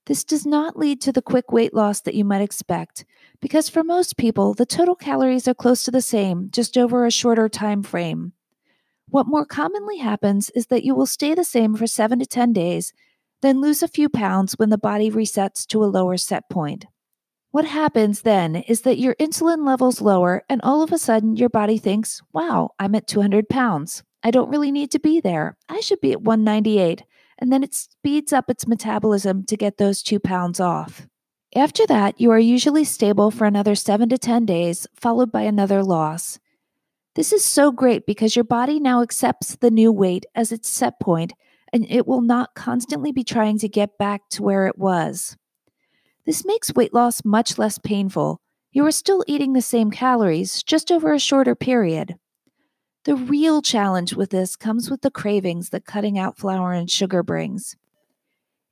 This 0.05 0.25
does 0.25 0.45
not 0.45 0.77
lead 0.77 0.99
to 1.01 1.13
the 1.13 1.21
quick 1.21 1.53
weight 1.53 1.73
loss 1.73 2.01
that 2.01 2.13
you 2.13 2.25
might 2.25 2.41
expect, 2.41 3.05
because 3.39 3.69
for 3.69 3.85
most 3.85 4.17
people, 4.17 4.53
the 4.53 4.65
total 4.65 4.95
calories 4.95 5.47
are 5.47 5.53
close 5.53 5.83
to 5.83 5.91
the 5.91 6.01
same, 6.01 6.49
just 6.51 6.77
over 6.77 7.05
a 7.05 7.11
shorter 7.11 7.47
time 7.47 7.83
frame. 7.83 8.33
What 9.07 9.27
more 9.27 9.45
commonly 9.45 9.99
happens 9.99 10.49
is 10.49 10.67
that 10.67 10.83
you 10.83 10.93
will 10.93 11.05
stay 11.05 11.33
the 11.33 11.45
same 11.45 11.73
for 11.75 11.87
7 11.87 12.19
to 12.19 12.25
10 12.25 12.51
days, 12.51 12.91
then 13.41 13.61
lose 13.61 13.81
a 13.81 13.87
few 13.87 14.09
pounds 14.09 14.55
when 14.59 14.71
the 14.71 14.77
body 14.77 15.09
resets 15.09 15.65
to 15.67 15.81
a 15.81 15.85
lower 15.85 16.17
set 16.17 16.49
point. 16.49 16.85
What 17.51 17.63
happens 17.63 18.23
then 18.23 18.57
is 18.57 18.81
that 18.81 18.99
your 18.99 19.15
insulin 19.15 19.65
levels 19.65 20.01
lower, 20.01 20.43
and 20.49 20.59
all 20.63 20.81
of 20.83 20.91
a 20.91 20.97
sudden 20.97 21.37
your 21.37 21.49
body 21.49 21.77
thinks, 21.77 22.21
wow, 22.33 22.71
I'm 22.77 22.93
at 22.93 23.07
200 23.07 23.47
pounds. 23.47 24.03
I 24.23 24.31
don't 24.31 24.49
really 24.49 24.71
need 24.71 24.91
to 24.91 24.99
be 24.99 25.19
there. 25.19 25.57
I 25.67 25.79
should 25.79 26.01
be 26.01 26.11
at 26.11 26.21
198. 26.21 27.03
And 27.37 27.51
then 27.51 27.63
it 27.63 27.73
speeds 27.73 28.33
up 28.33 28.49
its 28.49 28.67
metabolism 28.67 29.45
to 29.45 29.55
get 29.55 29.77
those 29.77 30.03
two 30.03 30.19
pounds 30.19 30.59
off. 30.59 31.07
After 31.55 31.87
that, 31.87 32.19
you 32.19 32.29
are 32.31 32.39
usually 32.39 32.83
stable 32.83 33.31
for 33.31 33.45
another 33.45 33.75
7 33.75 34.09
to 34.09 34.17
10 34.17 34.45
days, 34.45 34.85
followed 34.93 35.31
by 35.31 35.43
another 35.43 35.83
loss. 35.83 36.39
This 37.15 37.33
is 37.33 37.43
so 37.43 37.71
great 37.71 38.05
because 38.05 38.35
your 38.35 38.43
body 38.43 38.79
now 38.79 39.01
accepts 39.01 39.55
the 39.55 39.71
new 39.71 39.91
weight 39.91 40.25
as 40.35 40.51
its 40.51 40.69
set 40.69 40.99
point 40.99 41.33
and 41.71 41.85
it 41.89 42.07
will 42.07 42.21
not 42.21 42.55
constantly 42.55 43.11
be 43.11 43.23
trying 43.23 43.57
to 43.59 43.69
get 43.69 43.97
back 43.97 44.27
to 44.29 44.43
where 44.43 44.67
it 44.67 44.77
was. 44.77 45.37
This 46.25 46.45
makes 46.45 46.73
weight 46.73 46.93
loss 46.93 47.23
much 47.25 47.57
less 47.57 47.77
painful. 47.77 48.41
You 48.71 48.85
are 48.85 48.91
still 48.91 49.23
eating 49.27 49.53
the 49.53 49.61
same 49.61 49.89
calories, 49.89 50.61
just 50.63 50.91
over 50.91 51.13
a 51.13 51.19
shorter 51.19 51.55
period. 51.55 52.15
The 53.05 53.15
real 53.15 53.61
challenge 53.61 54.13
with 54.13 54.29
this 54.29 54.57
comes 54.57 54.91
with 54.91 55.01
the 55.01 55.11
cravings 55.11 55.69
that 55.69 55.85
cutting 55.85 56.19
out 56.19 56.37
flour 56.37 56.73
and 56.73 56.91
sugar 56.91 57.23
brings. 57.23 57.77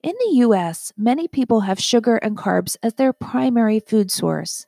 In 0.03 0.13
the 0.19 0.37
US, 0.39 0.91
many 0.97 1.27
people 1.27 1.61
have 1.61 1.79
sugar 1.79 2.17
and 2.17 2.37
carbs 2.37 2.75
as 2.83 2.95
their 2.95 3.13
primary 3.13 3.79
food 3.79 4.11
source. 4.11 4.65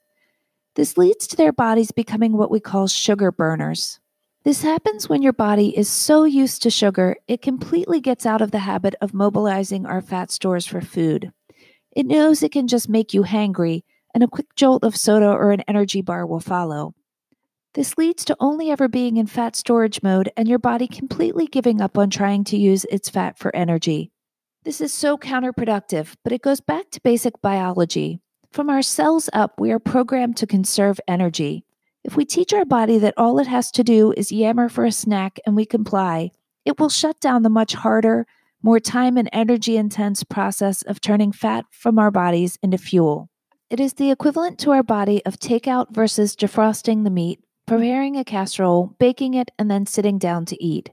This 0.75 0.97
leads 0.97 1.27
to 1.27 1.35
their 1.35 1.51
bodies 1.51 1.91
becoming 1.91 2.37
what 2.37 2.49
we 2.49 2.61
call 2.61 2.87
sugar 2.87 3.31
burners. 3.31 3.99
This 4.43 4.63
happens 4.63 5.09
when 5.09 5.21
your 5.21 5.33
body 5.33 5.77
is 5.77 5.89
so 5.89 6.23
used 6.23 6.63
to 6.63 6.69
sugar, 6.69 7.17
it 7.27 7.41
completely 7.41 7.99
gets 7.99 8.25
out 8.25 8.41
of 8.41 8.51
the 8.51 8.59
habit 8.59 8.95
of 9.01 9.13
mobilizing 9.13 9.85
our 9.85 10.01
fat 10.01 10.31
stores 10.31 10.65
for 10.65 10.79
food. 10.79 11.33
It 11.91 12.05
knows 12.05 12.41
it 12.41 12.53
can 12.53 12.67
just 12.69 12.87
make 12.87 13.13
you 13.13 13.23
hangry, 13.23 13.83
and 14.13 14.23
a 14.23 14.27
quick 14.27 14.55
jolt 14.55 14.85
of 14.85 14.95
soda 14.95 15.29
or 15.29 15.51
an 15.51 15.61
energy 15.67 16.01
bar 16.01 16.25
will 16.25 16.39
follow. 16.39 16.95
This 17.75 17.99
leads 17.99 18.25
to 18.25 18.37
only 18.39 18.71
ever 18.71 18.87
being 18.87 19.17
in 19.17 19.27
fat 19.27 19.55
storage 19.55 20.01
mode 20.01 20.31
and 20.35 20.47
your 20.47 20.57
body 20.57 20.87
completely 20.87 21.45
giving 21.45 21.81
up 21.81 21.99
on 21.99 22.09
trying 22.09 22.43
to 22.45 22.57
use 22.57 22.83
its 22.85 23.09
fat 23.09 23.37
for 23.37 23.55
energy. 23.55 24.11
This 24.63 24.81
is 24.81 24.91
so 24.91 25.17
counterproductive, 25.17 26.15
but 26.23 26.33
it 26.33 26.41
goes 26.41 26.61
back 26.61 26.89
to 26.91 27.01
basic 27.01 27.39
biology. 27.41 28.21
From 28.51 28.71
our 28.71 28.81
cells 28.81 29.29
up, 29.33 29.59
we 29.59 29.71
are 29.71 29.79
programmed 29.79 30.35
to 30.37 30.47
conserve 30.47 30.99
energy. 31.07 31.63
If 32.03 32.15
we 32.15 32.25
teach 32.25 32.53
our 32.53 32.65
body 32.65 32.97
that 32.97 33.13
all 33.17 33.37
it 33.37 33.47
has 33.47 33.69
to 33.71 33.83
do 33.83 34.13
is 34.17 34.31
yammer 34.31 34.67
for 34.67 34.83
a 34.83 34.91
snack 34.91 35.39
and 35.45 35.55
we 35.55 35.65
comply, 35.65 36.31
it 36.65 36.79
will 36.79 36.89
shut 36.89 37.19
down 37.19 37.43
the 37.43 37.49
much 37.49 37.73
harder, 37.73 38.25
more 38.63 38.79
time 38.79 39.15
and 39.15 39.29
energy 39.31 39.77
intense 39.77 40.23
process 40.23 40.81
of 40.81 41.01
turning 41.01 41.31
fat 41.31 41.65
from 41.69 41.99
our 41.99 42.09
bodies 42.09 42.57
into 42.63 42.79
fuel. 42.79 43.29
It 43.69 43.79
is 43.79 43.93
the 43.93 44.09
equivalent 44.09 44.57
to 44.59 44.71
our 44.71 44.81
body 44.81 45.23
of 45.25 45.37
takeout 45.37 45.91
versus 45.91 46.35
defrosting 46.35 47.03
the 47.03 47.11
meat, 47.11 47.39
preparing 47.69 48.17
a 48.17 48.23
casserole, 48.23 48.95
baking 48.97 49.35
it, 49.35 49.51
and 49.59 49.69
then 49.69 49.85
sitting 49.85 50.17
down 50.17 50.43
to 50.43 50.63
eat. 50.63 50.89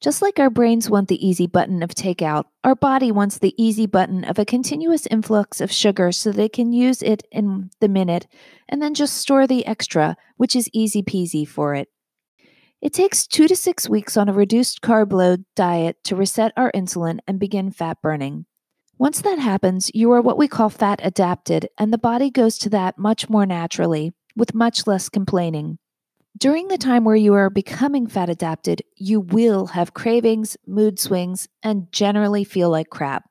Just 0.00 0.20
like 0.20 0.40
our 0.40 0.50
brains 0.50 0.90
want 0.90 1.06
the 1.06 1.24
easy 1.24 1.46
button 1.46 1.80
of 1.80 1.90
takeout, 1.90 2.46
our 2.64 2.74
body 2.74 3.12
wants 3.12 3.38
the 3.38 3.54
easy 3.56 3.86
button 3.86 4.24
of 4.24 4.36
a 4.36 4.44
continuous 4.44 5.06
influx 5.06 5.60
of 5.60 5.70
sugar 5.70 6.10
so 6.10 6.32
they 6.32 6.48
can 6.48 6.72
use 6.72 7.02
it 7.02 7.22
in 7.30 7.70
the 7.78 7.88
minute 7.88 8.26
and 8.68 8.82
then 8.82 8.94
just 8.94 9.16
store 9.16 9.46
the 9.46 9.64
extra, 9.64 10.16
which 10.36 10.56
is 10.56 10.68
easy 10.72 11.04
peasy 11.04 11.46
for 11.46 11.76
it. 11.76 11.88
It 12.82 12.92
takes 12.92 13.24
two 13.24 13.46
to 13.46 13.54
six 13.54 13.88
weeks 13.88 14.16
on 14.16 14.28
a 14.28 14.32
reduced 14.32 14.80
carb 14.80 15.12
load 15.12 15.44
diet 15.54 15.98
to 16.02 16.16
reset 16.16 16.52
our 16.56 16.72
insulin 16.72 17.20
and 17.28 17.38
begin 17.38 17.70
fat 17.70 17.98
burning. 18.02 18.46
Once 18.98 19.20
that 19.20 19.38
happens, 19.38 19.88
you 19.94 20.10
are 20.10 20.20
what 20.20 20.38
we 20.38 20.48
call 20.48 20.68
fat 20.68 20.98
adapted, 21.04 21.68
and 21.78 21.92
the 21.92 21.98
body 21.98 22.28
goes 22.28 22.58
to 22.58 22.70
that 22.70 22.98
much 22.98 23.28
more 23.28 23.46
naturally, 23.46 24.12
with 24.34 24.52
much 24.52 24.84
less 24.84 25.08
complaining. 25.08 25.78
During 26.38 26.68
the 26.68 26.78
time 26.78 27.02
where 27.02 27.16
you 27.16 27.34
are 27.34 27.50
becoming 27.50 28.06
fat 28.06 28.30
adapted, 28.30 28.82
you 28.94 29.18
will 29.18 29.66
have 29.66 29.92
cravings, 29.92 30.56
mood 30.68 31.00
swings, 31.00 31.48
and 31.64 31.90
generally 31.90 32.44
feel 32.44 32.70
like 32.70 32.90
crap. 32.90 33.28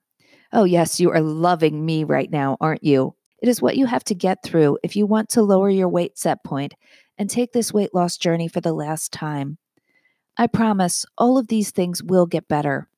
Oh, 0.51 0.65
yes, 0.65 0.99
you 0.99 1.09
are 1.11 1.21
loving 1.21 1.85
me 1.85 2.03
right 2.03 2.29
now, 2.29 2.57
aren't 2.59 2.83
you? 2.83 3.15
It 3.41 3.47
is 3.47 3.61
what 3.61 3.77
you 3.77 3.85
have 3.85 4.03
to 4.05 4.15
get 4.15 4.43
through 4.43 4.79
if 4.83 4.97
you 4.97 5.05
want 5.05 5.29
to 5.29 5.41
lower 5.41 5.69
your 5.69 5.87
weight 5.87 6.17
set 6.17 6.43
point 6.43 6.73
and 7.17 7.29
take 7.29 7.53
this 7.53 7.71
weight 7.73 7.93
loss 7.93 8.17
journey 8.17 8.49
for 8.49 8.59
the 8.59 8.73
last 8.73 9.13
time. 9.13 9.57
I 10.35 10.47
promise 10.47 11.05
all 11.17 11.37
of 11.37 11.47
these 11.47 11.71
things 11.71 12.03
will 12.03 12.25
get 12.25 12.49
better. 12.49 12.89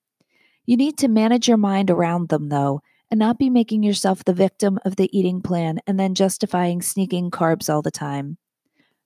You 0.66 0.76
need 0.76 0.98
to 1.00 1.08
manage 1.08 1.48
your 1.48 1.58
mind 1.58 1.92
around 1.92 2.30
them, 2.30 2.50
though, 2.50 2.82
and 3.12 3.20
not 3.20 3.38
be 3.38 3.52
making 3.52 3.84
yourself 3.84 4.24
the 4.24 4.34
victim 4.34 4.80
of 4.86 4.96
the 4.96 5.16
eating 5.16 5.44
plan 5.44 5.78
and 5.86 6.00
then 6.00 6.16
justifying 6.16 6.82
sneaking 6.82 7.30
carbs 7.30 7.72
all 7.72 7.84
the 7.84 7.92
time. 7.92 8.40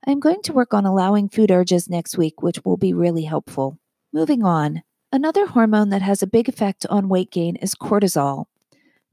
I'm 0.06 0.20
going 0.20 0.42
to 0.44 0.54
work 0.54 0.74
on 0.74 0.86
allowing 0.86 1.30
food 1.30 1.50
urges 1.50 1.90
next 1.90 2.18
week, 2.18 2.42
which 2.42 2.60
will 2.66 2.76
be 2.76 2.94
really 2.94 3.24
helpful. 3.24 3.80
Moving 4.12 4.44
on, 4.44 4.84
another 5.14 5.46
hormone 5.46 5.90
that 5.90 6.02
has 6.02 6.22
a 6.22 6.28
big 6.28 6.50
effect 6.50 6.86
on 6.90 7.08
weight 7.08 7.32
gain 7.32 7.56
is 7.56 7.74
cortisol. 7.74 8.46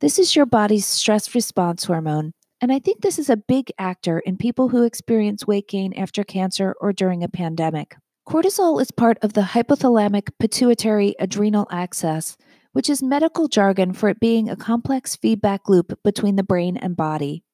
This 0.01 0.19
is 0.19 0.35
your 0.35 0.47
body's 0.47 0.87
stress 0.87 1.33
response 1.33 1.85
hormone, 1.85 2.33
and 2.61 2.73
I 2.73 2.81
think 2.81 3.03
this 3.03 3.21
is 3.21 3.31
a 3.31 3.37
big 3.37 3.71
actor 3.79 4.19
in 4.19 4.37
people 4.37 4.71
who 4.71 4.83
experience 4.83 5.47
weight 5.47 5.69
gain 5.69 5.93
after 5.93 6.25
cancer 6.25 6.75
or 6.81 6.93
during 6.93 7.23
a 7.23 7.29
pandemic. 7.29 7.95
Cortisol 8.29 8.83
is 8.83 8.91
part 8.91 9.19
of 9.23 9.35
the 9.35 9.43
hypothalamic 9.43 10.31
pituitary 10.41 11.15
adrenal 11.21 11.69
axis, 11.71 12.37
which 12.73 12.91
is 12.91 13.01
medical 13.01 13.47
jargon 13.47 13.93
for 13.93 14.09
it 14.09 14.19
being 14.19 14.49
a 14.49 14.57
complex 14.57 15.15
feedback 15.15 15.69
loop 15.69 16.01
between 16.03 16.35
the 16.35 16.43
brain 16.43 16.77
and 16.77 16.97
body. 16.97 17.45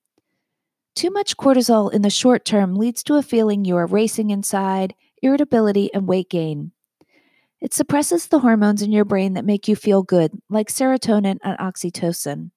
Too 0.96 1.10
much 1.10 1.36
cortisol 1.36 1.92
in 1.92 2.00
the 2.00 2.08
short 2.08 2.46
term 2.46 2.74
leads 2.74 3.02
to 3.02 3.16
a 3.16 3.22
feeling 3.22 3.66
you 3.66 3.76
are 3.76 3.86
racing 3.86 4.30
inside, 4.30 4.94
irritability, 5.20 5.92
and 5.92 6.08
weight 6.08 6.30
gain. 6.30 6.72
It 7.60 7.74
suppresses 7.74 8.28
the 8.28 8.38
hormones 8.38 8.80
in 8.80 8.92
your 8.92 9.04
brain 9.04 9.34
that 9.34 9.44
make 9.44 9.68
you 9.68 9.76
feel 9.76 10.02
good, 10.02 10.32
like 10.48 10.68
serotonin 10.68 11.36
and 11.44 11.58
oxytocin. 11.58 12.50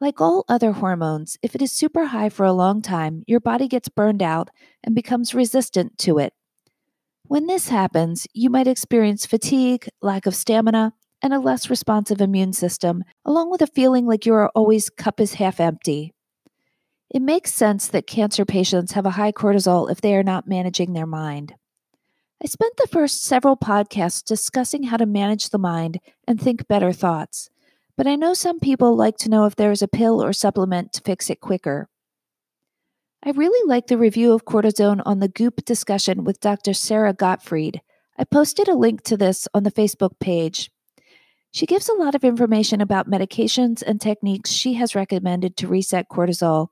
Like 0.00 0.22
all 0.22 0.46
other 0.48 0.72
hormones, 0.72 1.36
if 1.42 1.54
it 1.54 1.60
is 1.60 1.70
super 1.70 2.06
high 2.06 2.30
for 2.30 2.46
a 2.46 2.52
long 2.54 2.80
time, 2.80 3.24
your 3.26 3.40
body 3.40 3.68
gets 3.68 3.90
burned 3.90 4.22
out 4.22 4.48
and 4.82 4.94
becomes 4.94 5.34
resistant 5.34 5.98
to 5.98 6.16
it. 6.18 6.32
When 7.24 7.46
this 7.46 7.68
happens, 7.68 8.26
you 8.32 8.48
might 8.48 8.66
experience 8.66 9.26
fatigue, 9.26 9.86
lack 10.00 10.24
of 10.24 10.34
stamina, 10.34 10.94
and 11.20 11.34
a 11.34 11.40
less 11.40 11.68
responsive 11.68 12.22
immune 12.22 12.54
system, 12.54 13.04
along 13.26 13.50
with 13.50 13.60
a 13.60 13.66
feeling 13.66 14.06
like 14.06 14.24
you 14.24 14.32
are 14.32 14.48
always 14.54 14.88
cup 14.88 15.20
is 15.20 15.34
half 15.34 15.60
empty. 15.60 16.14
It 17.10 17.22
makes 17.22 17.54
sense 17.54 17.88
that 17.88 18.06
cancer 18.06 18.44
patients 18.44 18.92
have 18.92 19.06
a 19.06 19.10
high 19.10 19.32
cortisol 19.32 19.90
if 19.90 20.00
they 20.00 20.14
are 20.14 20.22
not 20.22 20.46
managing 20.46 20.92
their 20.92 21.06
mind. 21.06 21.54
I 22.42 22.46
spent 22.46 22.76
the 22.76 22.86
first 22.86 23.24
several 23.24 23.56
podcasts 23.56 24.22
discussing 24.22 24.84
how 24.84 24.98
to 24.98 25.06
manage 25.06 25.48
the 25.48 25.58
mind 25.58 26.00
and 26.26 26.40
think 26.40 26.68
better 26.68 26.92
thoughts, 26.92 27.50
but 27.96 28.06
I 28.06 28.14
know 28.14 28.34
some 28.34 28.60
people 28.60 28.94
like 28.94 29.16
to 29.18 29.30
know 29.30 29.46
if 29.46 29.56
there 29.56 29.72
is 29.72 29.82
a 29.82 29.88
pill 29.88 30.22
or 30.22 30.32
supplement 30.32 30.92
to 30.92 31.00
fix 31.00 31.30
it 31.30 31.40
quicker. 31.40 31.88
I 33.24 33.30
really 33.30 33.68
like 33.68 33.88
the 33.88 33.98
review 33.98 34.32
of 34.32 34.44
cortisone 34.44 35.02
on 35.04 35.18
the 35.18 35.28
Goop 35.28 35.64
discussion 35.64 36.22
with 36.22 36.38
Dr. 36.40 36.72
Sara 36.74 37.12
Gottfried. 37.12 37.80
I 38.16 38.24
posted 38.24 38.68
a 38.68 38.76
link 38.76 39.02
to 39.04 39.16
this 39.16 39.48
on 39.52 39.64
the 39.64 39.72
Facebook 39.72 40.20
page. 40.20 40.70
She 41.50 41.66
gives 41.66 41.88
a 41.88 41.94
lot 41.94 42.14
of 42.14 42.22
information 42.22 42.80
about 42.80 43.10
medications 43.10 43.82
and 43.82 44.00
techniques 44.00 44.50
she 44.50 44.74
has 44.74 44.94
recommended 44.94 45.56
to 45.56 45.66
reset 45.66 46.08
cortisol 46.08 46.68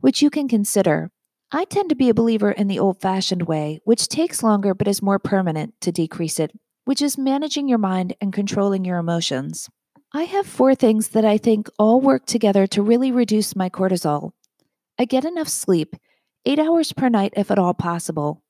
which 0.00 0.22
you 0.22 0.30
can 0.30 0.48
consider. 0.48 1.10
I 1.52 1.64
tend 1.64 1.88
to 1.88 1.96
be 1.96 2.08
a 2.08 2.14
believer 2.14 2.52
in 2.52 2.68
the 2.68 2.78
old 2.78 3.00
fashioned 3.00 3.42
way, 3.42 3.80
which 3.84 4.08
takes 4.08 4.42
longer 4.42 4.74
but 4.74 4.88
is 4.88 5.02
more 5.02 5.18
permanent 5.18 5.74
to 5.80 5.92
decrease 5.92 6.38
it, 6.38 6.52
which 6.84 7.02
is 7.02 7.18
managing 7.18 7.68
your 7.68 7.78
mind 7.78 8.14
and 8.20 8.32
controlling 8.32 8.84
your 8.84 8.98
emotions. 8.98 9.68
I 10.12 10.24
have 10.24 10.46
four 10.46 10.74
things 10.74 11.08
that 11.08 11.24
I 11.24 11.38
think 11.38 11.68
all 11.78 12.00
work 12.00 12.26
together 12.26 12.66
to 12.68 12.82
really 12.82 13.12
reduce 13.12 13.54
my 13.54 13.68
cortisol. 13.68 14.32
I 14.98 15.04
get 15.04 15.24
enough 15.24 15.48
sleep, 15.48 15.96
eight 16.44 16.58
hours 16.58 16.92
per 16.92 17.08
night 17.08 17.32
if 17.36 17.50
at 17.50 17.58
all 17.58 17.74
possible. 17.74 18.42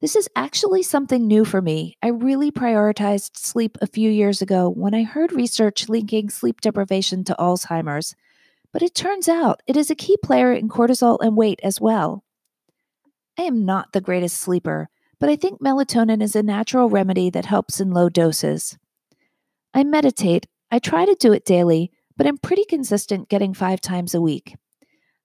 This 0.00 0.14
is 0.14 0.28
actually 0.36 0.82
something 0.82 1.26
new 1.26 1.44
for 1.46 1.62
me. 1.62 1.96
I 2.02 2.08
really 2.08 2.50
prioritized 2.50 3.36
sleep 3.36 3.78
a 3.80 3.86
few 3.86 4.10
years 4.10 4.42
ago 4.42 4.68
when 4.68 4.94
I 4.94 5.04
heard 5.04 5.32
research 5.32 5.88
linking 5.88 6.28
sleep 6.28 6.60
deprivation 6.60 7.24
to 7.24 7.36
Alzheimer's, 7.38 8.14
but 8.76 8.82
it 8.82 8.94
turns 8.94 9.26
out 9.26 9.62
it 9.66 9.74
is 9.74 9.90
a 9.90 9.94
key 9.94 10.18
player 10.18 10.52
in 10.52 10.68
cortisol 10.68 11.16
and 11.22 11.34
weight 11.34 11.58
as 11.62 11.80
well. 11.80 12.22
I 13.38 13.44
am 13.44 13.64
not 13.64 13.94
the 13.94 14.02
greatest 14.02 14.36
sleeper, 14.36 14.90
but 15.18 15.30
I 15.30 15.36
think 15.36 15.62
melatonin 15.62 16.22
is 16.22 16.36
a 16.36 16.42
natural 16.42 16.90
remedy 16.90 17.30
that 17.30 17.46
helps 17.46 17.80
in 17.80 17.92
low 17.92 18.10
doses. 18.10 18.76
I 19.72 19.82
meditate. 19.82 20.46
I 20.70 20.78
try 20.78 21.06
to 21.06 21.16
do 21.18 21.32
it 21.32 21.46
daily, 21.46 21.90
but 22.18 22.26
I'm 22.26 22.36
pretty 22.36 22.66
consistent 22.66 23.30
getting 23.30 23.54
five 23.54 23.80
times 23.80 24.14
a 24.14 24.20
week. 24.20 24.56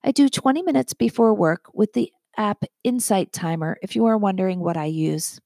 I 0.01 0.11
do 0.11 0.29
20 0.29 0.61
minutes 0.61 0.93
before 0.93 1.33
work 1.33 1.65
with 1.73 1.91
the 1.91 2.09
app 2.37 2.63
Insight 2.85 3.33
Timer 3.33 3.77
if 3.81 3.97
you 3.97 4.05
are 4.05 4.17
wondering 4.17 4.61
what 4.61 4.77
I 4.77 4.85
use. 4.85 5.41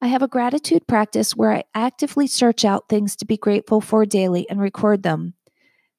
I 0.00 0.06
have 0.06 0.22
a 0.22 0.28
gratitude 0.28 0.86
practice 0.86 1.36
where 1.36 1.52
I 1.52 1.64
actively 1.74 2.26
search 2.26 2.64
out 2.64 2.88
things 2.88 3.16
to 3.16 3.26
be 3.26 3.36
grateful 3.36 3.82
for 3.82 4.06
daily 4.06 4.48
and 4.48 4.58
record 4.58 5.02
them. 5.02 5.34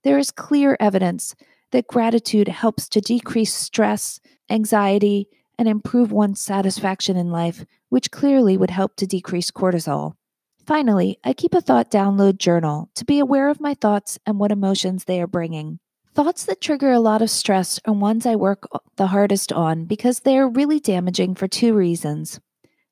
There 0.03 0.17
is 0.17 0.31
clear 0.31 0.75
evidence 0.79 1.35
that 1.71 1.87
gratitude 1.87 2.49
helps 2.49 2.89
to 2.89 3.01
decrease 3.01 3.53
stress, 3.53 4.19
anxiety, 4.49 5.27
and 5.57 5.67
improve 5.67 6.11
one's 6.11 6.41
satisfaction 6.41 7.15
in 7.15 7.31
life, 7.31 7.65
which 7.89 8.11
clearly 8.11 8.57
would 8.57 8.69
help 8.69 8.95
to 8.97 9.07
decrease 9.07 9.49
cortisol. 9.51 10.13
Finally, 10.65 11.17
I 11.23 11.33
keep 11.33 11.53
a 11.53 11.61
thought 11.61 11.91
download 11.91 12.37
journal 12.37 12.89
to 12.95 13.05
be 13.05 13.19
aware 13.19 13.49
of 13.49 13.59
my 13.59 13.73
thoughts 13.73 14.19
and 14.25 14.39
what 14.39 14.51
emotions 14.51 15.05
they 15.05 15.21
are 15.21 15.27
bringing. 15.27 15.79
Thoughts 16.13 16.45
that 16.45 16.61
trigger 16.61 16.91
a 16.91 16.99
lot 16.99 17.21
of 17.21 17.29
stress 17.29 17.79
are 17.85 17.93
ones 17.93 18.25
I 18.25 18.35
work 18.35 18.67
the 18.97 19.07
hardest 19.07 19.51
on 19.51 19.85
because 19.85 20.19
they 20.19 20.37
are 20.37 20.47
really 20.47 20.79
damaging 20.79 21.35
for 21.35 21.47
two 21.47 21.73
reasons. 21.73 22.39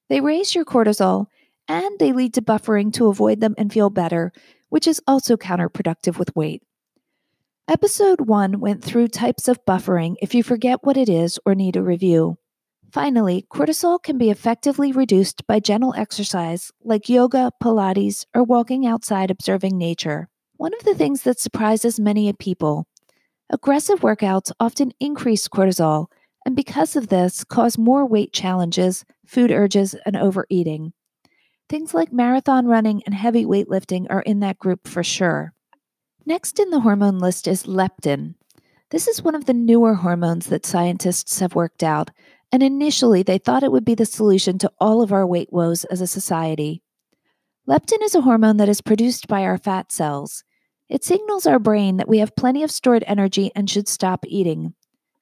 They 0.10 0.22
raise 0.22 0.56
your 0.56 0.66
cortisol 0.66 1.28
and 1.68 2.00
they 2.00 2.14
lead 2.14 2.34
to 2.34 2.42
buffering 2.42 2.92
to 2.94 3.08
avoid 3.08 3.40
them 3.40 3.56
and 3.58 3.72
feel 3.72 3.90
better, 3.90 4.34
which 4.70 4.88
is 4.88 5.02
also 5.08 5.38
counterproductive 5.38 6.18
with 6.18 6.36
weight. 6.36 6.64
Episode 7.68 8.22
1 8.22 8.60
went 8.60 8.84
through 8.84 9.08
types 9.08 9.48
of 9.48 9.64
buffering 9.66 10.16
if 10.22 10.34
you 10.34 10.44
forget 10.44 10.80
what 10.84 10.98
it 10.98 11.08
is 11.08 11.40
or 11.46 11.56
need 11.56 11.76
a 11.76 11.82
review. 11.82 12.38
Finally, 12.92 13.46
cortisol 13.50 14.02
can 14.02 14.18
be 14.18 14.30
effectively 14.30 14.92
reduced 14.92 15.46
by 15.48 15.60
gentle 15.60 15.94
exercise 15.96 16.72
like 16.84 17.08
yoga, 17.08 17.52
Pilates, 17.64 18.26
or 18.36 18.44
walking 18.44 18.86
outside 18.86 19.32
observing 19.32 19.78
nature. 19.78 20.28
One 20.58 20.74
of 20.74 20.84
the 20.84 20.96
things 20.96 21.22
that 21.22 21.40
surprises 21.40 22.00
many 22.00 22.32
people 22.34 22.88
aggressive 23.50 24.00
workouts 24.00 24.52
often 24.60 24.92
increase 25.00 25.48
cortisol, 25.48 26.08
and 26.46 26.56
because 26.56 26.96
of 26.96 27.08
this, 27.08 27.44
cause 27.44 27.78
more 27.78 28.06
weight 28.06 28.34
challenges, 28.34 29.06
food 29.26 29.52
urges, 29.52 29.96
and 30.06 30.18
overeating. 30.18 30.94
Things 31.70 31.94
like 31.94 32.12
marathon 32.12 32.66
running 32.66 33.02
and 33.06 33.14
heavy 33.14 33.46
weightlifting 33.46 34.08
are 34.10 34.22
in 34.22 34.40
that 34.40 34.58
group 34.58 34.88
for 34.88 35.04
sure. 35.04 35.54
Next 36.26 36.60
in 36.60 36.70
the 36.70 36.82
hormone 36.82 37.18
list 37.18 37.48
is 37.48 37.64
leptin. 37.64 38.36
This 38.92 39.08
is 39.08 39.24
one 39.24 39.34
of 39.34 39.46
the 39.46 39.54
newer 39.54 39.96
hormones 39.96 40.48
that 40.48 40.66
scientists 40.66 41.40
have 41.40 41.56
worked 41.56 41.82
out, 41.82 42.12
and 42.52 42.62
initially 42.62 43.24
they 43.24 43.40
thought 43.40 43.64
it 43.64 43.72
would 43.72 43.86
be 43.86 43.96
the 43.96 44.06
solution 44.06 44.60
to 44.60 44.72
all 44.80 45.02
of 45.02 45.12
our 45.12 45.26
weight 45.26 45.52
woes 45.52 45.84
as 45.86 46.00
a 46.00 46.08
society. 46.08 46.84
Leptin 47.68 48.04
is 48.04 48.14
a 48.14 48.22
hormone 48.22 48.58
that 48.58 48.70
is 48.70 48.82
produced 48.82 49.28
by 49.28 49.44
our 49.44 49.58
fat 49.58 49.92
cells. 49.92 50.44
It 50.90 51.04
signals 51.04 51.48
our 51.48 51.58
brain 51.58 51.98
that 51.98 52.10
we 52.10 52.20
have 52.20 52.36
plenty 52.36 52.62
of 52.64 52.70
stored 52.70 53.04
energy 53.08 53.52
and 53.56 53.68
should 53.70 53.88
stop 53.88 54.24
eating. 54.28 54.76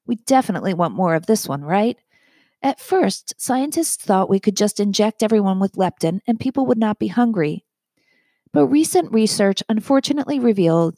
We 0.06 0.16
definitely 0.16 0.74
want 0.74 0.96
more 0.96 1.16
of 1.16 1.28
this 1.28 1.48
one, 1.48 1.62
right? 1.62 1.98
At 2.62 2.80
first, 2.80 3.36
scientists 3.38 4.04
thought 4.04 4.30
we 4.30 4.40
could 4.40 4.58
just 4.58 4.80
inject 4.82 5.24
everyone 5.24 5.60
with 5.60 5.74
leptin 5.74 6.20
and 6.28 6.40
people 6.40 6.66
would 6.66 6.78
not 6.78 7.00
be 7.00 7.08
hungry. 7.08 7.64
But 8.52 8.68
recent 8.68 9.12
research 9.12 9.62
unfortunately 9.70 10.40
revealed 10.40 10.96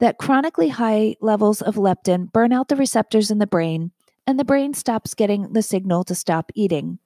that 0.00 0.18
chronically 0.18 0.68
high 0.68 1.16
levels 1.20 1.62
of 1.62 1.76
leptin 1.76 2.32
burn 2.32 2.52
out 2.52 2.68
the 2.68 2.76
receptors 2.76 3.30
in 3.30 3.38
the 3.38 3.46
brain, 3.46 3.92
and 4.26 4.38
the 4.38 4.44
brain 4.44 4.74
stops 4.74 5.14
getting 5.14 5.52
the 5.52 5.62
signal 5.62 6.04
to 6.04 6.14
stop 6.14 6.50
eating. 6.54 6.98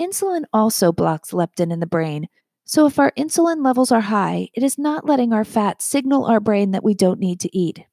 Insulin 0.00 0.44
also 0.52 0.92
blocks 0.92 1.30
leptin 1.32 1.72
in 1.72 1.80
the 1.80 1.86
brain, 1.86 2.28
so 2.64 2.86
if 2.86 2.98
our 2.98 3.12
insulin 3.12 3.64
levels 3.64 3.92
are 3.92 4.00
high, 4.00 4.48
it 4.54 4.62
is 4.62 4.78
not 4.78 5.06
letting 5.06 5.32
our 5.32 5.44
fat 5.44 5.82
signal 5.82 6.24
our 6.24 6.40
brain 6.40 6.70
that 6.70 6.84
we 6.84 6.94
don't 6.94 7.20
need 7.20 7.38
to 7.40 7.56
eat. 7.56 7.84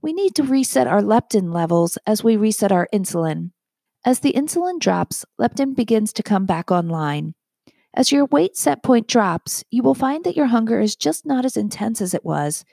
We 0.00 0.12
need 0.12 0.36
to 0.36 0.44
reset 0.44 0.86
our 0.86 1.02
leptin 1.02 1.52
levels 1.52 1.98
as 2.06 2.22
we 2.22 2.36
reset 2.36 2.70
our 2.70 2.88
insulin. 2.94 3.50
As 4.04 4.20
the 4.20 4.32
insulin 4.32 4.78
drops, 4.78 5.24
leptin 5.40 5.74
begins 5.74 6.12
to 6.14 6.22
come 6.22 6.46
back 6.46 6.70
online. 6.70 7.34
As 7.98 8.12
your 8.12 8.26
weight 8.26 8.56
set 8.56 8.84
point 8.84 9.08
drops, 9.08 9.64
you 9.72 9.82
will 9.82 9.92
find 9.92 10.22
that 10.22 10.36
your 10.36 10.46
hunger 10.46 10.78
is 10.78 10.94
just 10.94 11.26
not 11.26 11.44
as 11.44 11.56
intense 11.56 12.00
as 12.00 12.14
it 12.14 12.24
was, 12.24 12.64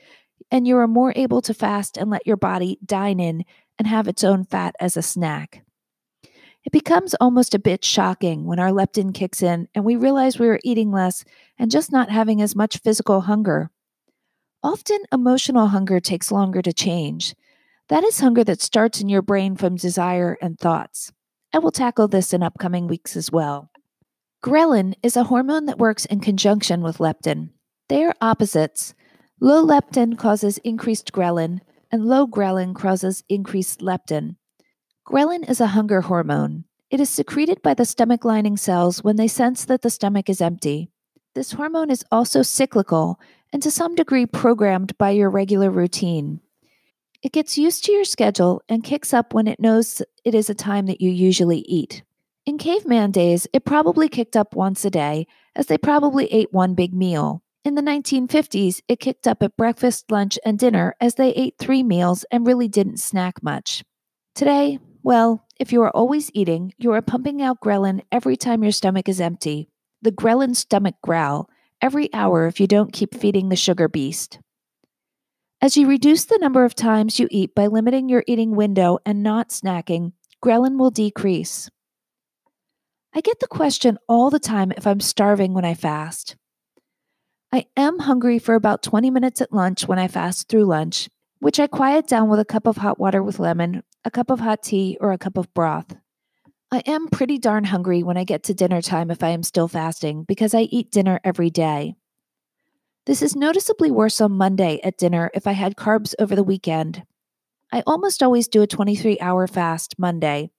and 0.51 0.67
you 0.67 0.77
are 0.77 0.87
more 0.87 1.13
able 1.15 1.41
to 1.41 1.53
fast 1.55 1.97
and 1.97 2.11
let 2.11 2.27
your 2.27 2.37
body 2.37 2.77
dine 2.85 3.19
in 3.19 3.43
and 3.79 3.87
have 3.87 4.07
its 4.07 4.23
own 4.23 4.45
fat 4.45 4.75
as 4.79 4.95
a 4.95 5.01
snack. 5.01 5.65
It 6.63 6.71
becomes 6.71 7.15
almost 7.15 7.55
a 7.55 7.59
bit 7.59 7.83
shocking 7.83 8.45
when 8.45 8.59
our 8.59 8.69
leptin 8.69 9.15
kicks 9.15 9.41
in 9.41 9.67
and 9.73 9.83
we 9.83 9.95
realize 9.95 10.37
we 10.37 10.47
are 10.47 10.59
eating 10.63 10.91
less 10.91 11.25
and 11.57 11.71
just 11.71 11.91
not 11.91 12.11
having 12.11 12.39
as 12.39 12.55
much 12.55 12.77
physical 12.77 13.21
hunger. 13.21 13.71
Often, 14.61 15.05
emotional 15.11 15.69
hunger 15.69 15.99
takes 15.99 16.31
longer 16.31 16.61
to 16.61 16.71
change. 16.71 17.33
That 17.89 18.03
is 18.03 18.19
hunger 18.19 18.43
that 18.43 18.61
starts 18.61 19.01
in 19.01 19.09
your 19.09 19.23
brain 19.23 19.55
from 19.55 19.75
desire 19.75 20.37
and 20.39 20.59
thoughts. 20.59 21.11
I 21.51 21.57
will 21.57 21.71
tackle 21.71 22.07
this 22.07 22.31
in 22.31 22.43
upcoming 22.43 22.87
weeks 22.87 23.17
as 23.17 23.31
well. 23.31 23.71
Ghrelin 24.45 24.93
is 25.01 25.17
a 25.17 25.23
hormone 25.23 25.65
that 25.65 25.79
works 25.79 26.05
in 26.05 26.19
conjunction 26.19 26.83
with 26.83 26.99
leptin. 26.99 27.49
They 27.89 28.03
are 28.03 28.13
opposites. 28.21 28.93
Low 29.39 29.65
leptin 29.65 30.19
causes 30.19 30.59
increased 30.59 31.11
ghrelin, 31.11 31.61
and 31.91 32.05
low 32.05 32.27
ghrelin 32.27 32.75
causes 32.75 33.23
increased 33.27 33.79
leptin. 33.79 34.35
Ghrelin 35.03 35.49
is 35.49 35.59
a 35.59 35.73
hunger 35.73 36.01
hormone. 36.01 36.65
It 36.91 36.99
is 36.99 37.09
secreted 37.09 37.63
by 37.63 37.73
the 37.73 37.85
stomach 37.85 38.23
lining 38.23 38.55
cells 38.55 39.03
when 39.03 39.15
they 39.15 39.27
sense 39.27 39.65
that 39.65 39.81
the 39.81 39.89
stomach 39.89 40.29
is 40.29 40.41
empty. 40.41 40.91
This 41.33 41.53
hormone 41.53 41.89
is 41.89 42.05
also 42.11 42.43
cyclical 42.43 43.19
and 43.51 43.63
to 43.63 43.71
some 43.71 43.95
degree 43.95 44.27
programmed 44.27 44.95
by 44.99 45.09
your 45.09 45.31
regular 45.31 45.71
routine. 45.71 46.39
It 47.23 47.31
gets 47.31 47.57
used 47.57 47.83
to 47.85 47.91
your 47.91 48.05
schedule 48.05 48.61
and 48.69 48.83
kicks 48.83 49.11
up 49.11 49.33
when 49.33 49.47
it 49.47 49.59
knows 49.59 50.03
it 50.23 50.35
is 50.35 50.51
a 50.51 50.53
time 50.53 50.85
that 50.85 51.01
you 51.01 51.09
usually 51.09 51.61
eat. 51.61 52.03
In 52.45 52.59
caveman 52.59 53.09
days, 53.09 53.47
it 53.53 53.65
probably 53.65 54.07
kicked 54.07 54.37
up 54.37 54.55
once 54.55 54.85
a 54.85 54.91
day, 54.91 55.25
as 55.55 55.65
they 55.65 55.79
probably 55.79 56.27
ate 56.27 56.53
one 56.53 56.75
big 56.75 56.93
meal. 56.93 57.41
In 57.63 57.73
the 57.73 57.81
1950s, 57.81 58.81
it 58.87 58.99
kicked 58.99 59.27
up 59.27 59.41
at 59.41 59.57
breakfast, 59.57 60.11
lunch, 60.11 60.37
and 60.45 60.59
dinner 60.59 60.95
as 61.01 61.15
they 61.15 61.29
ate 61.29 61.55
three 61.57 61.81
meals 61.81 62.23
and 62.29 62.45
really 62.45 62.67
didn't 62.67 62.99
snack 62.99 63.41
much. 63.41 63.83
Today, 64.35 64.77
well, 65.01 65.47
if 65.59 65.73
you 65.73 65.81
are 65.81 65.89
always 65.89 66.29
eating, 66.35 66.71
you 66.77 66.91
are 66.91 67.01
pumping 67.01 67.41
out 67.41 67.61
ghrelin 67.61 68.01
every 68.11 68.37
time 68.37 68.61
your 68.61 68.71
stomach 68.71 69.09
is 69.09 69.19
empty. 69.19 69.67
The 70.03 70.11
ghrelin 70.11 70.55
stomach 70.55 70.95
growl 71.01 71.49
every 71.81 72.13
hour 72.13 72.45
if 72.45 72.59
you 72.59 72.67
don't 72.67 72.93
keep 72.93 73.15
feeding 73.15 73.49
the 73.49 73.55
sugar 73.55 73.87
beast. 73.87 74.37
As 75.61 75.75
you 75.75 75.87
reduce 75.87 76.25
the 76.25 76.37
number 76.37 76.63
of 76.63 76.75
times 76.75 77.19
you 77.19 77.27
eat 77.31 77.55
by 77.55 77.65
limiting 77.65 78.07
your 78.07 78.23
eating 78.27 78.55
window 78.55 78.99
and 79.03 79.23
not 79.23 79.49
snacking, 79.49 80.11
ghrelin 80.43 80.77
will 80.77 80.91
decrease. 80.91 81.71
I 83.15 83.21
get 83.21 83.39
the 83.39 83.47
question 83.47 83.97
all 84.09 84.29
the 84.29 84.39
time 84.39 84.73
if 84.75 84.85
I'm 84.85 84.99
starving 84.99 85.53
when 85.53 85.63
I 85.63 85.73
fast. 85.73 86.35
I 87.51 87.65
am 87.77 87.99
hungry 87.99 88.39
for 88.39 88.55
about 88.55 88.83
20 88.83 89.09
minutes 89.09 89.39
at 89.39 89.53
lunch 89.53 89.87
when 89.87 89.97
I 89.97 90.09
fast 90.09 90.49
through 90.49 90.65
lunch, 90.65 91.07
which 91.39 91.57
I 91.57 91.67
quiet 91.67 92.07
down 92.07 92.27
with 92.29 92.41
a 92.41 92.45
cup 92.45 92.67
of 92.67 92.75
hot 92.75 92.99
water 92.99 93.23
with 93.23 93.39
lemon 93.39 93.83
a 94.05 94.11
cup 94.11 94.29
of 94.29 94.39
hot 94.39 94.61
tea, 94.61 94.97
or 95.01 95.11
a 95.11 95.17
cup 95.17 95.35
of 95.35 95.51
broth. 95.55 95.95
I 96.71 96.83
am 96.85 97.07
pretty 97.07 97.39
darn 97.39 97.63
hungry 97.63 98.03
when 98.03 98.17
I 98.17 98.23
get 98.23 98.43
to 98.43 98.53
dinner 98.53 98.81
time 98.81 99.09
if 99.09 99.23
I 99.23 99.29
am 99.29 99.41
still 99.41 99.67
fasting 99.67 100.23
because 100.23 100.53
I 100.53 100.61
eat 100.61 100.91
dinner 100.91 101.19
every 101.23 101.49
day. 101.49 101.95
This 103.07 103.21
is 103.21 103.35
noticeably 103.35 103.89
worse 103.91 104.21
on 104.21 104.31
Monday 104.33 104.79
at 104.83 104.97
dinner 104.97 105.31
if 105.33 105.47
I 105.47 105.53
had 105.53 105.75
carbs 105.75 106.13
over 106.19 106.35
the 106.35 106.43
weekend. 106.43 107.03
I 107.71 107.81
almost 107.87 108.21
always 108.21 108.47
do 108.47 108.61
a 108.61 108.67
23 108.67 109.19
hour 109.19 109.47
fast 109.47 109.97
Monday. 109.97 110.51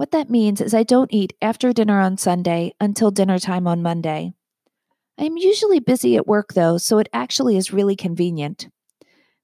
What 0.00 0.12
that 0.12 0.30
means 0.30 0.62
is 0.62 0.72
I 0.72 0.82
don't 0.82 1.12
eat 1.12 1.34
after 1.42 1.74
dinner 1.74 2.00
on 2.00 2.16
Sunday 2.16 2.72
until 2.80 3.10
dinner 3.10 3.38
time 3.38 3.66
on 3.66 3.82
Monday. 3.82 4.32
I 5.18 5.24
am 5.24 5.36
usually 5.36 5.78
busy 5.78 6.16
at 6.16 6.26
work 6.26 6.54
though, 6.54 6.78
so 6.78 6.96
it 6.96 7.10
actually 7.12 7.58
is 7.58 7.74
really 7.74 7.96
convenient. 7.96 8.70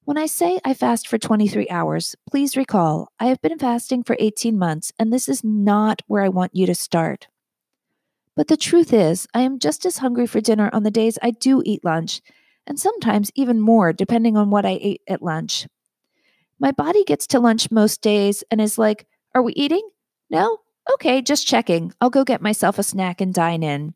When 0.05 0.17
I 0.17 0.25
say 0.25 0.59
I 0.65 0.73
fast 0.73 1.09
for 1.09 1.19
23 1.19 1.69
hours, 1.69 2.17
please 2.27 2.57
recall 2.57 3.13
I 3.21 3.27
have 3.27 3.43
been 3.43 3.59
fasting 3.59 4.03
for 4.03 4.17
18 4.19 4.59
months, 4.59 4.95
and 4.99 5.13
this 5.13 5.29
is 5.29 5.45
not 5.45 6.01
where 6.07 6.23
I 6.23 6.31
want 6.31 6.57
you 6.57 6.65
to 6.65 6.75
start. 6.75 7.29
But 8.35 8.49
the 8.49 8.57
truth 8.57 8.95
is, 8.95 9.29
I 9.35 9.43
am 9.43 9.59
just 9.59 9.85
as 9.85 9.99
hungry 9.99 10.27
for 10.27 10.41
dinner 10.41 10.71
on 10.73 10.85
the 10.85 10.91
days 10.91 11.19
I 11.21 11.33
do 11.33 11.61
eat 11.67 11.85
lunch, 11.85 12.23
and 12.67 12.81
sometimes 12.81 13.31
even 13.35 13.61
more 13.61 13.93
depending 13.93 14.39
on 14.39 14.49
what 14.49 14.65
I 14.65 14.79
ate 14.81 15.03
at 15.07 15.21
lunch. 15.21 15.69
My 16.59 16.73
body 16.73 17.05
gets 17.05 17.27
to 17.27 17.41
lunch 17.41 17.71
most 17.71 18.01
days 18.01 18.43
and 18.51 18.59
is 18.59 18.79
like, 18.79 19.07
Are 19.35 19.43
we 19.43 19.53
eating? 19.53 19.87
No? 20.31 20.59
Okay, 20.93 21.23
just 21.23 21.47
checking. 21.47 21.93
I'll 22.01 22.11
go 22.11 22.25
get 22.25 22.43
myself 22.43 22.79
a 22.79 22.83
snack 22.83 23.21
and 23.21 23.35
dine 23.35 23.63
in. 23.63 23.95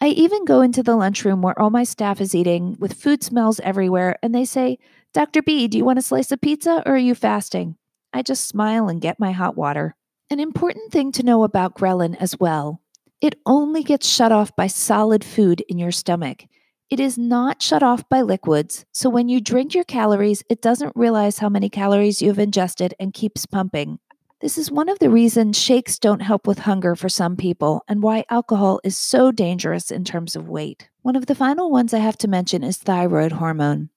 I 0.00 0.08
even 0.08 0.44
go 0.44 0.60
into 0.60 0.82
the 0.82 0.96
lunchroom 0.96 1.40
where 1.42 1.58
all 1.58 1.70
my 1.70 1.84
staff 1.84 2.20
is 2.20 2.34
eating 2.34 2.76
with 2.78 2.94
food 2.94 3.22
smells 3.22 3.60
everywhere, 3.60 4.16
and 4.22 4.34
they 4.34 4.44
say, 4.44 4.78
Dr. 5.12 5.42
B, 5.42 5.68
do 5.68 5.78
you 5.78 5.84
want 5.84 5.98
a 5.98 6.02
slice 6.02 6.32
of 6.32 6.40
pizza 6.40 6.82
or 6.84 6.94
are 6.94 6.98
you 6.98 7.14
fasting? 7.14 7.76
I 8.12 8.22
just 8.22 8.48
smile 8.48 8.88
and 8.88 9.00
get 9.00 9.20
my 9.20 9.32
hot 9.32 9.56
water. 9.56 9.94
An 10.30 10.40
important 10.40 10.92
thing 10.92 11.12
to 11.12 11.22
know 11.22 11.44
about 11.44 11.74
ghrelin 11.74 12.16
as 12.18 12.38
well 12.38 12.80
it 13.24 13.40
only 13.46 13.82
gets 13.82 14.06
shut 14.06 14.32
off 14.32 14.54
by 14.54 14.66
solid 14.66 15.24
food 15.24 15.62
in 15.66 15.78
your 15.78 15.90
stomach. 15.90 16.44
It 16.90 17.00
is 17.00 17.16
not 17.16 17.62
shut 17.62 17.82
off 17.82 18.06
by 18.10 18.20
liquids, 18.20 18.84
so 18.92 19.08
when 19.08 19.30
you 19.30 19.40
drink 19.40 19.74
your 19.74 19.84
calories, 19.84 20.42
it 20.50 20.60
doesn't 20.60 20.94
realize 20.94 21.38
how 21.38 21.48
many 21.48 21.70
calories 21.70 22.20
you 22.20 22.28
have 22.28 22.38
ingested 22.38 22.92
and 23.00 23.14
keeps 23.14 23.46
pumping. 23.46 23.98
This 24.44 24.58
is 24.58 24.70
one 24.70 24.90
of 24.90 24.98
the 24.98 25.08
reasons 25.08 25.58
shakes 25.58 25.98
don't 25.98 26.20
help 26.20 26.46
with 26.46 26.58
hunger 26.58 26.94
for 26.94 27.08
some 27.08 27.34
people 27.34 27.82
and 27.88 28.02
why 28.02 28.26
alcohol 28.28 28.78
is 28.84 28.94
so 28.94 29.32
dangerous 29.32 29.90
in 29.90 30.04
terms 30.04 30.36
of 30.36 30.50
weight. 30.50 30.90
One 31.00 31.16
of 31.16 31.24
the 31.24 31.34
final 31.34 31.70
ones 31.70 31.94
I 31.94 32.00
have 32.00 32.18
to 32.18 32.28
mention 32.28 32.62
is 32.62 32.76
thyroid 32.76 33.32
hormone. 33.32 33.88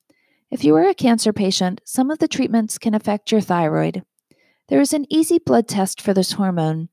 If 0.49 0.63
you 0.63 0.73
are 0.77 0.87
a 0.87 0.93
cancer 0.93 1.33
patient, 1.33 1.81
some 1.83 2.09
of 2.09 2.19
the 2.19 2.29
treatments 2.29 2.77
can 2.77 2.93
affect 2.93 3.29
your 3.29 3.41
thyroid. 3.41 4.05
There 4.69 4.79
is 4.79 4.93
an 4.93 5.05
easy 5.09 5.37
blood 5.37 5.67
test 5.67 5.99
for 5.99 6.13
this 6.13 6.31
hormone. 6.31 6.87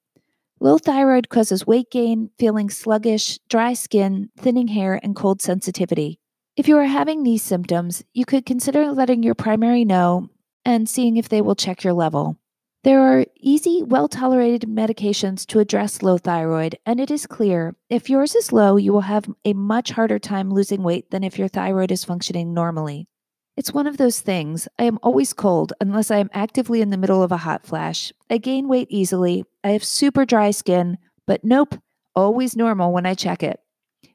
Low 0.59 0.77
thyroid 0.77 1.29
causes 1.29 1.65
weight 1.65 1.93
gain, 1.93 2.31
feeling 2.37 2.71
sluggish, 2.71 3.39
dry 3.49 3.75
skin, 3.75 4.31
thinning 4.37 4.67
hair, 4.67 4.99
and 5.01 5.15
cold 5.15 5.41
sensitivity. 5.41 6.19
If 6.57 6.67
you 6.67 6.77
are 6.79 6.87
having 6.87 7.23
these 7.23 7.45
symptoms, 7.45 8.03
you 8.13 8.25
could 8.25 8.47
consider 8.47 8.91
letting 8.91 9.23
your 9.23 9.37
primary 9.37 9.85
know 9.85 10.29
and 10.65 10.89
seeing 10.89 11.17
if 11.17 11.29
they 11.29 11.41
will 11.41 11.55
check 11.55 11.85
your 11.85 11.93
level. 11.93 12.37
There 12.85 13.01
are 13.01 13.25
easy, 13.41 13.83
well 13.83 14.09
tolerated 14.09 14.69
medications 14.69 15.47
to 15.47 15.59
address 15.59 16.03
low 16.03 16.19
thyroid, 16.19 16.77
and 16.85 17.01
it 17.01 17.11
is 17.11 17.27
clear 17.27 17.75
if 17.89 18.11
yours 18.11 18.35
is 18.35 18.53
low, 18.53 18.77
you 18.77 18.93
will 18.93 19.01
have 19.01 19.25
a 19.47 19.55
much 19.55 19.93
harder 19.93 20.19
time 20.19 20.53
losing 20.53 20.83
weight 20.83 21.11
than 21.11 21.25
if 21.25 21.39
your 21.39 21.49
thyroid 21.49 21.91
is 21.91 22.05
functioning 22.05 22.53
normally. 22.53 23.09
It's 23.57 23.73
one 23.73 23.87
of 23.87 23.97
those 23.97 24.21
things. 24.21 24.69
I 24.79 24.85
am 24.85 24.99
always 25.03 25.33
cold 25.33 25.73
unless 25.81 26.11
I 26.11 26.19
am 26.19 26.29
actively 26.35 26.83
in 26.83 26.91
the 26.91 26.99
middle 26.99 27.23
of 27.23 27.33
a 27.33 27.39
hot 27.39 27.65
flash. 27.65 28.13
I 28.29 28.37
gain 28.37 28.69
weight 28.69 28.89
easily. 28.91 29.47
I 29.65 29.71
have 29.71 29.83
super 29.83 30.27
dry 30.27 30.51
skin, 30.51 30.99
but 31.27 31.43
nope, 31.43 31.77
always 32.15 32.55
normal 32.55 32.93
when 32.93 33.07
I 33.07 33.15
check 33.15 33.43
it. 33.43 33.61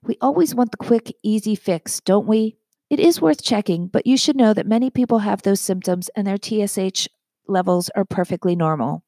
We 0.03 0.15
always 0.21 0.53
want 0.53 0.69
the 0.69 0.77
quick, 0.77 1.11
easy 1.23 1.55
fix, 1.55 2.01
don't 2.01 2.27
we? 2.27 2.57
It 2.91 2.99
is 2.99 3.19
worth 3.19 3.41
checking, 3.41 3.87
but 3.87 4.05
you 4.05 4.15
should 4.15 4.35
know 4.35 4.53
that 4.53 4.67
many 4.67 4.91
people 4.91 5.19
have 5.19 5.41
those 5.41 5.59
symptoms 5.59 6.09
and 6.15 6.27
their 6.27 6.37
TSH 6.37 7.07
levels 7.49 7.89
are 7.95 8.05
perfectly 8.05 8.55
normal. 8.55 9.03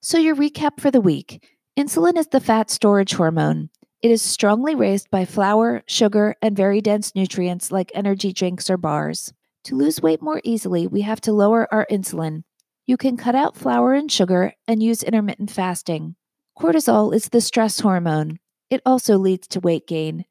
So, 0.00 0.18
your 0.18 0.36
recap 0.36 0.80
for 0.80 0.90
the 0.90 1.00
week 1.00 1.42
insulin 1.78 2.16
is 2.16 2.28
the 2.28 2.40
fat 2.40 2.70
storage 2.70 3.14
hormone. 3.14 3.70
It 4.02 4.10
is 4.10 4.20
strongly 4.20 4.74
raised 4.74 5.10
by 5.10 5.24
flour, 5.24 5.82
sugar, 5.86 6.36
and 6.42 6.54
very 6.54 6.80
dense 6.80 7.14
nutrients 7.14 7.72
like 7.72 7.90
energy 7.94 8.32
drinks 8.32 8.68
or 8.68 8.76
bars. 8.76 9.32
To 9.64 9.76
lose 9.76 10.02
weight 10.02 10.20
more 10.20 10.42
easily, 10.44 10.86
we 10.86 11.00
have 11.00 11.22
to 11.22 11.32
lower 11.32 11.72
our 11.72 11.86
insulin. 11.90 12.44
You 12.86 12.98
can 12.98 13.16
cut 13.16 13.34
out 13.34 13.56
flour 13.56 13.94
and 13.94 14.12
sugar 14.12 14.52
and 14.68 14.82
use 14.82 15.02
intermittent 15.02 15.50
fasting. 15.50 16.16
Cortisol 16.58 17.14
is 17.14 17.30
the 17.30 17.40
stress 17.40 17.80
hormone. 17.80 18.38
It 18.68 18.82
also 18.84 19.16
leads 19.16 19.48
to 19.48 19.60
weight 19.60 19.86
gain. 19.86 20.26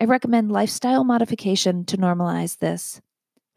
I 0.00 0.04
recommend 0.04 0.50
lifestyle 0.50 1.04
modification 1.04 1.84
to 1.84 1.98
normalize 1.98 2.58
this. 2.58 3.02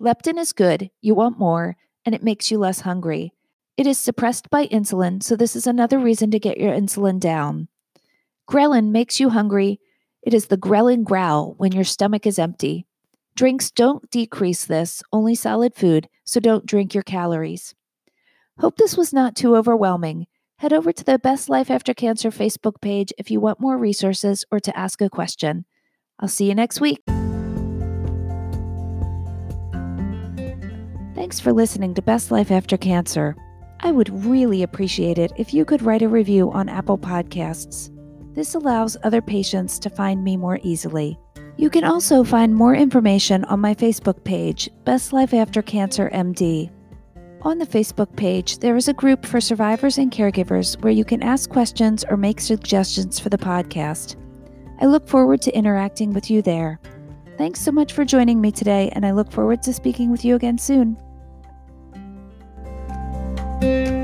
Leptin 0.02 0.38
is 0.38 0.52
good, 0.52 0.89
you 1.00 1.15
want 1.15 1.39
more, 1.39 1.78
and 2.06 2.13
it 2.13 2.24
makes 2.24 2.52
you 2.52 2.58
less 2.58 2.82
hungry. 2.82 3.34
It 3.81 3.87
is 3.87 3.97
suppressed 3.97 4.51
by 4.51 4.67
insulin, 4.67 5.23
so 5.23 5.35
this 5.35 5.55
is 5.55 5.65
another 5.65 5.97
reason 5.97 6.29
to 6.29 6.39
get 6.39 6.59
your 6.59 6.71
insulin 6.71 7.19
down. 7.19 7.67
Ghrelin 8.47 8.91
makes 8.91 9.19
you 9.19 9.29
hungry. 9.31 9.79
It 10.21 10.35
is 10.35 10.45
the 10.45 10.55
ghrelin 10.55 11.03
growl 11.03 11.55
when 11.57 11.71
your 11.71 11.83
stomach 11.83 12.27
is 12.27 12.37
empty. 12.37 12.85
Drinks 13.35 13.71
don't 13.71 14.07
decrease 14.11 14.65
this, 14.65 15.01
only 15.11 15.33
solid 15.33 15.73
food, 15.73 16.07
so 16.23 16.39
don't 16.39 16.67
drink 16.67 16.93
your 16.93 17.01
calories. 17.01 17.73
Hope 18.59 18.77
this 18.77 18.95
was 18.95 19.13
not 19.13 19.35
too 19.35 19.55
overwhelming. 19.55 20.27
Head 20.57 20.73
over 20.73 20.91
to 20.91 21.03
the 21.03 21.17
Best 21.17 21.49
Life 21.49 21.71
After 21.71 21.95
Cancer 21.95 22.29
Facebook 22.29 22.81
page 22.81 23.11
if 23.17 23.31
you 23.31 23.39
want 23.39 23.59
more 23.59 23.79
resources 23.79 24.45
or 24.51 24.59
to 24.59 24.77
ask 24.77 25.01
a 25.01 25.09
question. 25.09 25.65
I'll 26.19 26.27
see 26.27 26.47
you 26.47 26.53
next 26.53 26.81
week. 26.81 27.01
Thanks 31.15 31.39
for 31.39 31.51
listening 31.51 31.95
to 31.95 32.03
Best 32.03 32.29
Life 32.29 32.51
After 32.51 32.77
Cancer. 32.77 33.35
I 33.83 33.91
would 33.91 34.25
really 34.25 34.61
appreciate 34.61 35.17
it 35.17 35.31
if 35.37 35.53
you 35.53 35.65
could 35.65 35.81
write 35.81 36.03
a 36.03 36.07
review 36.07 36.51
on 36.51 36.69
Apple 36.69 36.99
Podcasts. 36.99 37.89
This 38.35 38.53
allows 38.53 38.95
other 39.03 39.21
patients 39.21 39.79
to 39.79 39.89
find 39.89 40.23
me 40.23 40.37
more 40.37 40.59
easily. 40.61 41.17
You 41.57 41.69
can 41.69 41.83
also 41.83 42.23
find 42.23 42.55
more 42.55 42.75
information 42.75 43.43
on 43.45 43.59
my 43.59 43.73
Facebook 43.73 44.23
page, 44.23 44.69
Best 44.85 45.13
Life 45.13 45.33
After 45.33 45.61
Cancer 45.61 46.11
MD. 46.13 46.69
On 47.41 47.57
the 47.57 47.65
Facebook 47.65 48.15
page, 48.15 48.59
there 48.59 48.77
is 48.77 48.87
a 48.87 48.93
group 48.93 49.25
for 49.25 49.41
survivors 49.41 49.97
and 49.97 50.11
caregivers 50.11 50.79
where 50.81 50.93
you 50.93 51.03
can 51.03 51.23
ask 51.23 51.49
questions 51.49 52.05
or 52.07 52.17
make 52.17 52.39
suggestions 52.39 53.19
for 53.19 53.29
the 53.29 53.37
podcast. 53.37 54.15
I 54.79 54.85
look 54.85 55.07
forward 55.07 55.41
to 55.41 55.55
interacting 55.55 56.13
with 56.13 56.29
you 56.29 56.43
there. 56.43 56.79
Thanks 57.37 57.59
so 57.59 57.71
much 57.71 57.93
for 57.93 58.05
joining 58.05 58.39
me 58.39 58.51
today, 58.51 58.89
and 58.93 59.03
I 59.05 59.11
look 59.11 59.31
forward 59.31 59.63
to 59.63 59.73
speaking 59.73 60.11
with 60.11 60.23
you 60.23 60.35
again 60.35 60.59
soon. 60.59 60.97
Thank 63.62 63.89
you. 63.91 64.00